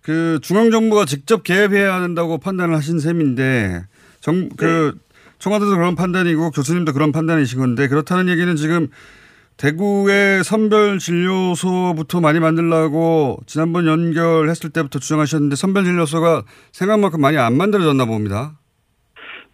그 0.05 0.37
중앙 0.43 0.69
정부가 0.69 1.05
직접 1.05 1.41
개입해야 1.41 1.99
된다고 1.99 2.37
판단을 2.37 2.75
하신 2.75 2.99
셈인데 2.99 3.85
정그 4.21 4.99
청와대도 5.39 5.71
그런 5.71 5.95
판단이고 5.95 6.51
교수님도 6.51 6.93
그런 6.93 7.11
판단이신 7.11 7.57
건데 7.57 7.87
그렇다는 7.87 8.29
얘기는 8.29 8.55
지금 8.55 8.87
대구의 9.57 10.43
선별 10.43 10.99
진료소부터 10.99 12.21
많이 12.21 12.39
만들라고 12.39 13.39
지난번 13.47 13.87
연결했을 13.87 14.69
때부터 14.69 14.99
주장하셨는데 14.99 15.55
선별 15.55 15.85
진료소가 15.85 16.43
생각만큼 16.71 17.19
많이 17.19 17.39
안 17.39 17.57
만들어졌나 17.57 18.05
봅니다. 18.05 18.59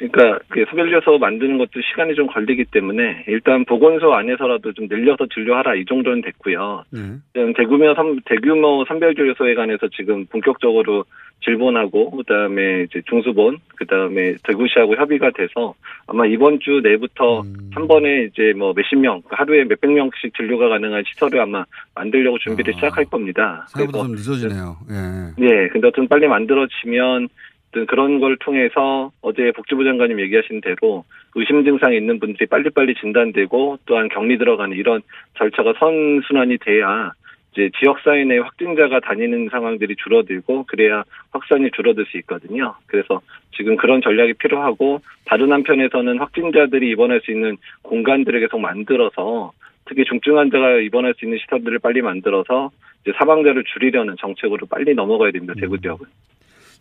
그러니까 0.09 0.39
그 0.49 0.65
소별려서 0.67 1.19
만드는 1.19 1.59
것도 1.59 1.79
시간이 1.81 2.15
좀 2.15 2.25
걸리기 2.25 2.65
때문에 2.65 3.25
일단 3.27 3.63
보건소 3.65 4.13
안에서라도 4.13 4.73
좀 4.73 4.87
늘려서 4.89 5.27
진료하라 5.31 5.75
이 5.75 5.85
정도는 5.85 6.21
됐고요. 6.21 6.83
네. 6.89 7.53
대규모 7.55 7.93
선, 7.93 8.19
대규모 8.25 8.83
선별진료소에 8.87 9.53
관해서 9.53 9.87
지금 9.95 10.25
본격적으로 10.25 11.05
질본하고 11.43 12.11
그다음에 12.17 12.83
이제 12.83 13.01
중수본 13.07 13.57
그다음에 13.75 14.35
대구시하고 14.43 14.95
협의가 14.95 15.31
돼서 15.31 15.73
아마 16.07 16.25
이번 16.25 16.59
주 16.59 16.81
내부터 16.83 17.43
한 17.71 17.87
번에 17.87 18.25
이제 18.25 18.53
뭐 18.55 18.73
몇십 18.75 18.99
명 18.99 19.21
하루에 19.29 19.63
몇백 19.65 19.91
명씩 19.91 20.35
진료가 20.35 20.69
가능한 20.69 21.03
시설을 21.07 21.39
아마 21.39 21.63
만들려고 21.95 22.37
준비를 22.39 22.73
시작할 22.75 23.05
겁니다. 23.05 23.65
생각보다 23.69 24.03
좀 24.03 24.11
늦어지네요. 24.15 24.77
예. 24.91 25.45
예, 25.45 25.67
근데 25.69 25.87
어떤 25.87 26.07
빨리 26.07 26.27
만들어지면 26.27 27.27
그런 27.71 28.19
걸 28.19 28.37
통해서 28.37 29.11
어제 29.21 29.51
복지부 29.51 29.83
장관님 29.83 30.19
얘기하신 30.19 30.61
대로 30.61 31.05
의심 31.35 31.63
증상이 31.63 31.97
있는 31.97 32.19
분들이 32.19 32.45
빨리빨리 32.45 32.95
진단되고 32.95 33.79
또한 33.85 34.09
격리 34.09 34.37
들어가는 34.37 34.75
이런 34.75 35.01
절차가 35.37 35.73
선순환이 35.79 36.57
돼야 36.57 37.13
이제 37.51 37.69
지역사회 37.79 38.23
내 38.25 38.37
확진자가 38.37 39.01
다니는 39.01 39.49
상황들이 39.49 39.95
줄어들고 39.97 40.65
그래야 40.67 41.03
확산이 41.31 41.69
줄어들 41.71 42.05
수 42.05 42.17
있거든요. 42.19 42.75
그래서 42.87 43.21
지금 43.55 43.75
그런 43.75 44.01
전략이 44.01 44.33
필요하고 44.35 45.01
다른 45.25 45.51
한편에서는 45.51 46.19
확진자들이 46.19 46.89
입원할 46.91 47.21
수 47.21 47.31
있는 47.31 47.57
공간들을 47.81 48.39
계속 48.39 48.59
만들어서 48.59 49.51
특히 49.85 50.05
중증 50.05 50.37
환자가 50.37 50.77
입원할 50.77 51.13
수 51.17 51.25
있는 51.25 51.37
시설들을 51.39 51.79
빨리 51.79 52.01
만들어서 52.01 52.71
이제 53.01 53.11
사망자를 53.17 53.63
줄이려는 53.65 54.15
정책으로 54.19 54.67
빨리 54.67 54.93
넘어가야 54.93 55.31
됩니다. 55.31 55.53
대구 55.59 55.79
지역은. 55.79 56.05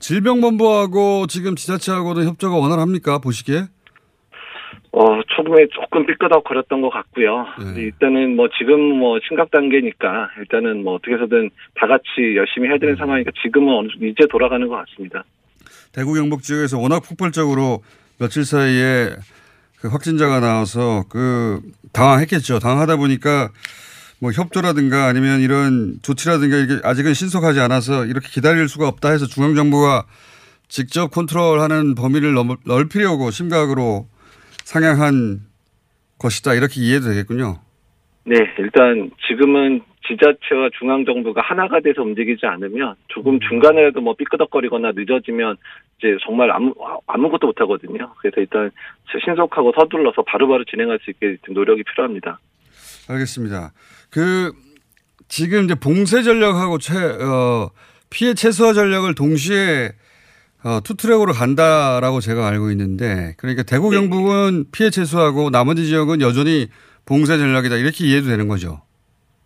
질병본부하고 0.00 1.26
지금 1.28 1.54
지자체하고는 1.54 2.26
협조가 2.26 2.56
원활합니까 2.56 3.18
보시기에? 3.18 3.66
어, 4.92 5.22
초반에 5.28 5.66
조금 5.72 6.04
삐끄덕거렸던 6.04 6.80
것 6.80 6.90
같고요. 6.90 7.46
근데 7.56 7.82
일단은 7.82 8.34
뭐 8.34 8.48
지금 8.58 8.80
뭐 8.80 9.20
심각 9.28 9.50
단계니까 9.52 10.30
일단은 10.38 10.82
뭐 10.82 10.94
어떻게 10.94 11.14
해서든 11.14 11.50
다 11.76 11.86
같이 11.86 12.04
열심히 12.36 12.68
해야 12.68 12.78
되는 12.78 12.96
상황이니까 12.96 13.30
지금은 13.42 13.72
어느 13.72 13.88
정도 13.88 14.06
이제 14.06 14.26
돌아가는 14.28 14.66
것 14.66 14.76
같습니다. 14.76 15.24
대구 15.92 16.14
경북 16.14 16.42
지역에서 16.42 16.78
워낙 16.78 17.00
폭발적으로 17.00 17.82
며칠 18.18 18.44
사이에 18.44 19.10
그 19.80 19.88
확진자가 19.88 20.40
나와서 20.40 21.04
그 21.08 21.60
당황했겠죠. 21.92 22.58
당황하다 22.58 22.96
보니까 22.96 23.50
뭐 24.20 24.30
협조라든가 24.32 25.06
아니면 25.06 25.40
이런 25.40 25.94
조치라든가 26.02 26.56
이게 26.56 26.78
아직은 26.84 27.14
신속하지 27.14 27.60
않아서 27.60 28.04
이렇게 28.04 28.28
기다릴 28.28 28.68
수가 28.68 28.86
없다 28.88 29.10
해서 29.10 29.26
중앙 29.26 29.54
정부가 29.54 30.04
직접 30.68 31.08
컨트롤하는 31.10 31.94
범위를 31.94 32.34
넘- 32.34 32.56
넓히려고 32.66 33.30
심각으로 33.30 34.06
상향한 34.64 35.40
것이다 36.18 36.54
이렇게 36.54 36.80
이해도 36.82 37.06
되겠군요. 37.08 37.58
네, 38.24 38.36
일단 38.58 39.10
지금은 39.26 39.80
지자체와 40.06 40.68
중앙정부가 40.78 41.40
하나가 41.40 41.80
돼서 41.80 42.02
움직이지 42.02 42.44
않으면 42.44 42.94
조금 43.08 43.40
중간에라도 43.40 44.00
뭐 44.00 44.14
삐끄덕거리거나 44.16 44.92
늦어지면 44.94 45.56
이제 45.98 46.16
정말 46.26 46.50
아무, 46.50 46.74
아무것도 47.06 47.46
못하거든요. 47.46 48.12
그래서 48.18 48.40
일단 48.40 48.70
신속하고 49.24 49.72
서둘러서 49.78 50.22
바로바로 50.22 50.64
진행할 50.64 50.98
수 51.02 51.10
있게 51.10 51.36
노력이 51.48 51.84
필요합니다. 51.84 52.38
알겠습니다. 53.08 53.72
그 54.10 54.52
지금 55.28 55.64
이제 55.64 55.74
봉쇄 55.74 56.22
전략하고 56.22 56.78
최, 56.78 56.94
어, 56.96 57.70
피해 58.10 58.34
최소화 58.34 58.72
전략을 58.72 59.14
동시에 59.14 59.90
어, 60.62 60.80
투트랙으로 60.84 61.32
간다라고 61.32 62.20
제가 62.20 62.46
알고 62.48 62.70
있는데 62.72 63.34
그러니까 63.38 63.62
대구 63.62 63.90
경북은 63.90 64.66
피해 64.72 64.90
최소화하고 64.90 65.50
나머지 65.50 65.86
지역은 65.86 66.20
여전히 66.20 66.66
봉쇄 67.06 67.38
전략이다 67.38 67.76
이렇게 67.76 68.04
이해도 68.04 68.26
되는 68.26 68.46
거죠. 68.48 68.82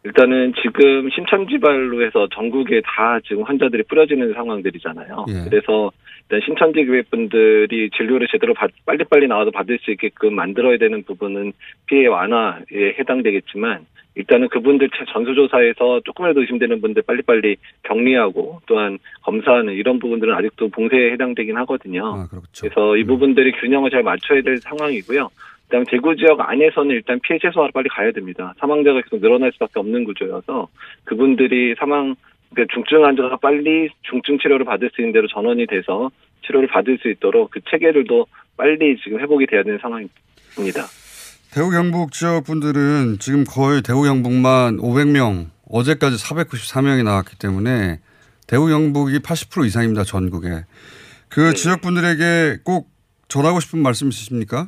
일단은 0.04 0.52
지금 0.60 1.08
신천지발로 1.10 2.04
해서 2.04 2.28
전국에 2.34 2.82
다 2.84 3.18
지금 3.26 3.42
환자들이 3.44 3.84
뿌려지는 3.84 4.34
상황들이잖아요. 4.34 5.26
예. 5.28 5.48
그래서 5.48 5.90
일단 6.28 6.40
신천지 6.44 6.84
교회 6.84 7.02
분들이 7.02 7.88
진료를 7.96 8.26
제대로 8.30 8.52
받, 8.52 8.70
빨리빨리 8.84 9.28
나와서 9.28 9.50
받을 9.50 9.78
수 9.78 9.92
있게끔 9.92 10.34
만들어야 10.34 10.76
되는 10.76 11.04
부분은 11.04 11.52
피해 11.86 12.06
완화에 12.06 12.96
해당되겠지만 12.98 13.86
일단은 14.16 14.48
그분들 14.48 14.90
차- 14.90 15.04
전수조사에서 15.12 16.00
조금이라도 16.04 16.40
의심되는 16.42 16.80
분들 16.80 17.02
빨리빨리 17.02 17.56
격리하고 17.82 18.60
또한 18.66 18.98
검사하는 19.22 19.74
이런 19.74 19.98
부분들은 19.98 20.32
아직도 20.34 20.68
봉쇄에 20.68 21.12
해당되긴 21.12 21.56
하거든요. 21.58 22.26
그래서 22.60 22.96
이 22.96 23.04
부분들이 23.04 23.52
균형을 23.52 23.90
잘 23.90 24.02
맞춰야 24.02 24.40
될 24.42 24.58
상황이고요. 24.58 25.28
그다음 25.66 25.84
대구 25.86 26.14
지역 26.14 26.40
안에서는 26.40 26.90
일단 26.94 27.18
피해 27.20 27.38
최소화로 27.40 27.72
빨리 27.72 27.88
가야 27.88 28.12
됩니다. 28.12 28.54
사망자가 28.58 29.00
계속 29.00 29.20
늘어날 29.20 29.50
수밖에 29.52 29.80
없는 29.80 30.04
구조여서 30.04 30.68
그분들이 31.04 31.74
사망 31.78 32.14
그러니까 32.52 32.72
중증 32.72 33.04
환자가 33.04 33.36
빨리 33.38 33.88
중증 34.02 34.38
치료를 34.38 34.64
받을 34.64 34.90
수 34.94 35.00
있는 35.00 35.12
대로 35.12 35.26
전원이 35.26 35.66
돼서 35.66 36.10
치료를 36.46 36.68
받을 36.68 36.98
수 36.98 37.08
있도록 37.08 37.50
그 37.50 37.60
체계를도 37.68 38.26
빨리 38.56 38.96
지금 39.02 39.18
회복이 39.18 39.46
돼야 39.46 39.64
되는 39.64 39.78
상황입니다. 39.78 40.82
대구 41.54 41.70
경북 41.70 42.10
지역 42.10 42.46
분들은 42.46 43.18
지금 43.20 43.44
거의 43.44 43.80
대구 43.80 44.02
경북만 44.02 44.78
500명 44.78 45.50
어제까지 45.70 46.16
494명이 46.16 47.04
나왔기 47.04 47.38
때문에 47.38 48.00
대구 48.48 48.66
경북이 48.66 49.20
80% 49.20 49.64
이상입니다 49.64 50.02
전국에. 50.02 50.48
그 51.28 51.54
지역 51.54 51.80
분들에게 51.80 52.62
꼭 52.64 52.88
전하고 53.28 53.60
싶은 53.60 53.78
말씀 53.78 54.08
있으십니까? 54.08 54.66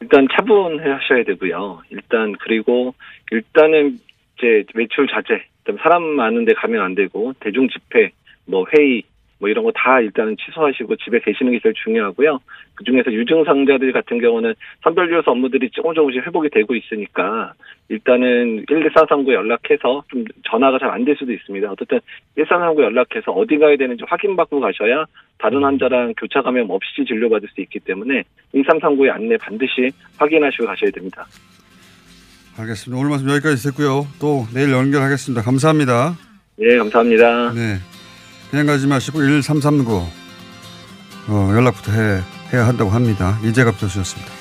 일단 0.00 0.26
차분하셔야 0.32 1.24
되고요. 1.26 1.82
일단 1.90 2.34
그리고 2.40 2.94
일단은 3.30 3.98
이제 4.38 4.64
외출 4.72 5.06
자제, 5.08 5.44
사람 5.82 6.02
많은데 6.02 6.54
가면 6.54 6.80
안 6.80 6.94
되고 6.94 7.34
대중 7.40 7.68
집회, 7.68 8.12
뭐 8.46 8.64
회의 8.74 9.02
뭐 9.38 9.48
이런 9.50 9.64
거 9.64 9.70
다 9.74 10.00
일단은 10.00 10.36
취소하시고 10.38 10.96
집에 10.96 11.20
계시는 11.20 11.52
게 11.52 11.60
제일 11.62 11.74
중요하고요. 11.84 12.38
그 12.74 12.84
중에서 12.84 13.12
유증상자들 13.12 13.92
같은 13.92 14.18
경우는 14.20 14.54
선별유효소 14.82 15.30
업무들이 15.30 15.68
조금 15.70 15.94
조금씩 15.94 16.26
회복이 16.26 16.48
되고 16.50 16.74
있으니까 16.74 17.52
일단은 17.88 18.64
11439 18.66 19.32
연락해서 19.34 20.02
좀 20.10 20.24
전화가 20.50 20.78
잘 20.78 20.90
안 20.90 21.04
될 21.04 21.14
수도 21.16 21.32
있습니다. 21.32 21.70
어쨌든 21.70 22.00
11439 22.36 22.82
연락해서 22.82 23.32
어디 23.32 23.58
가야 23.58 23.76
되는지 23.76 24.04
확인받고 24.08 24.60
가셔야 24.60 25.04
다른 25.38 25.62
환자랑 25.62 26.14
교차 26.16 26.40
감염 26.42 26.70
없이 26.70 27.04
진료받을 27.06 27.48
수 27.54 27.60
있기 27.60 27.78
때문에 27.80 28.22
1339의 28.54 29.10
안내 29.10 29.36
반드시 29.36 29.90
확인하시고 30.18 30.64
가셔야 30.66 30.90
됩니다. 30.90 31.26
알겠습니다. 32.58 32.98
오늘 32.98 33.10
말씀 33.10 33.28
여기까지 33.28 33.62
듣고요. 33.68 34.06
또 34.18 34.46
내일 34.54 34.72
연결하겠습니다. 34.72 35.42
감사합니다. 35.42 36.14
예, 36.60 36.78
감사합니다. 36.78 37.52
네. 37.52 37.95
그냥 38.56 38.68
가지 38.68 38.86
마시고 38.86 39.18
1339 39.18 40.06
어, 41.28 41.50
연락부터 41.52 41.92
해, 41.92 42.22
해야 42.54 42.66
한다고 42.66 42.88
합니다. 42.88 43.38
이재갑 43.44 43.78
교수였습니다. 43.78 44.35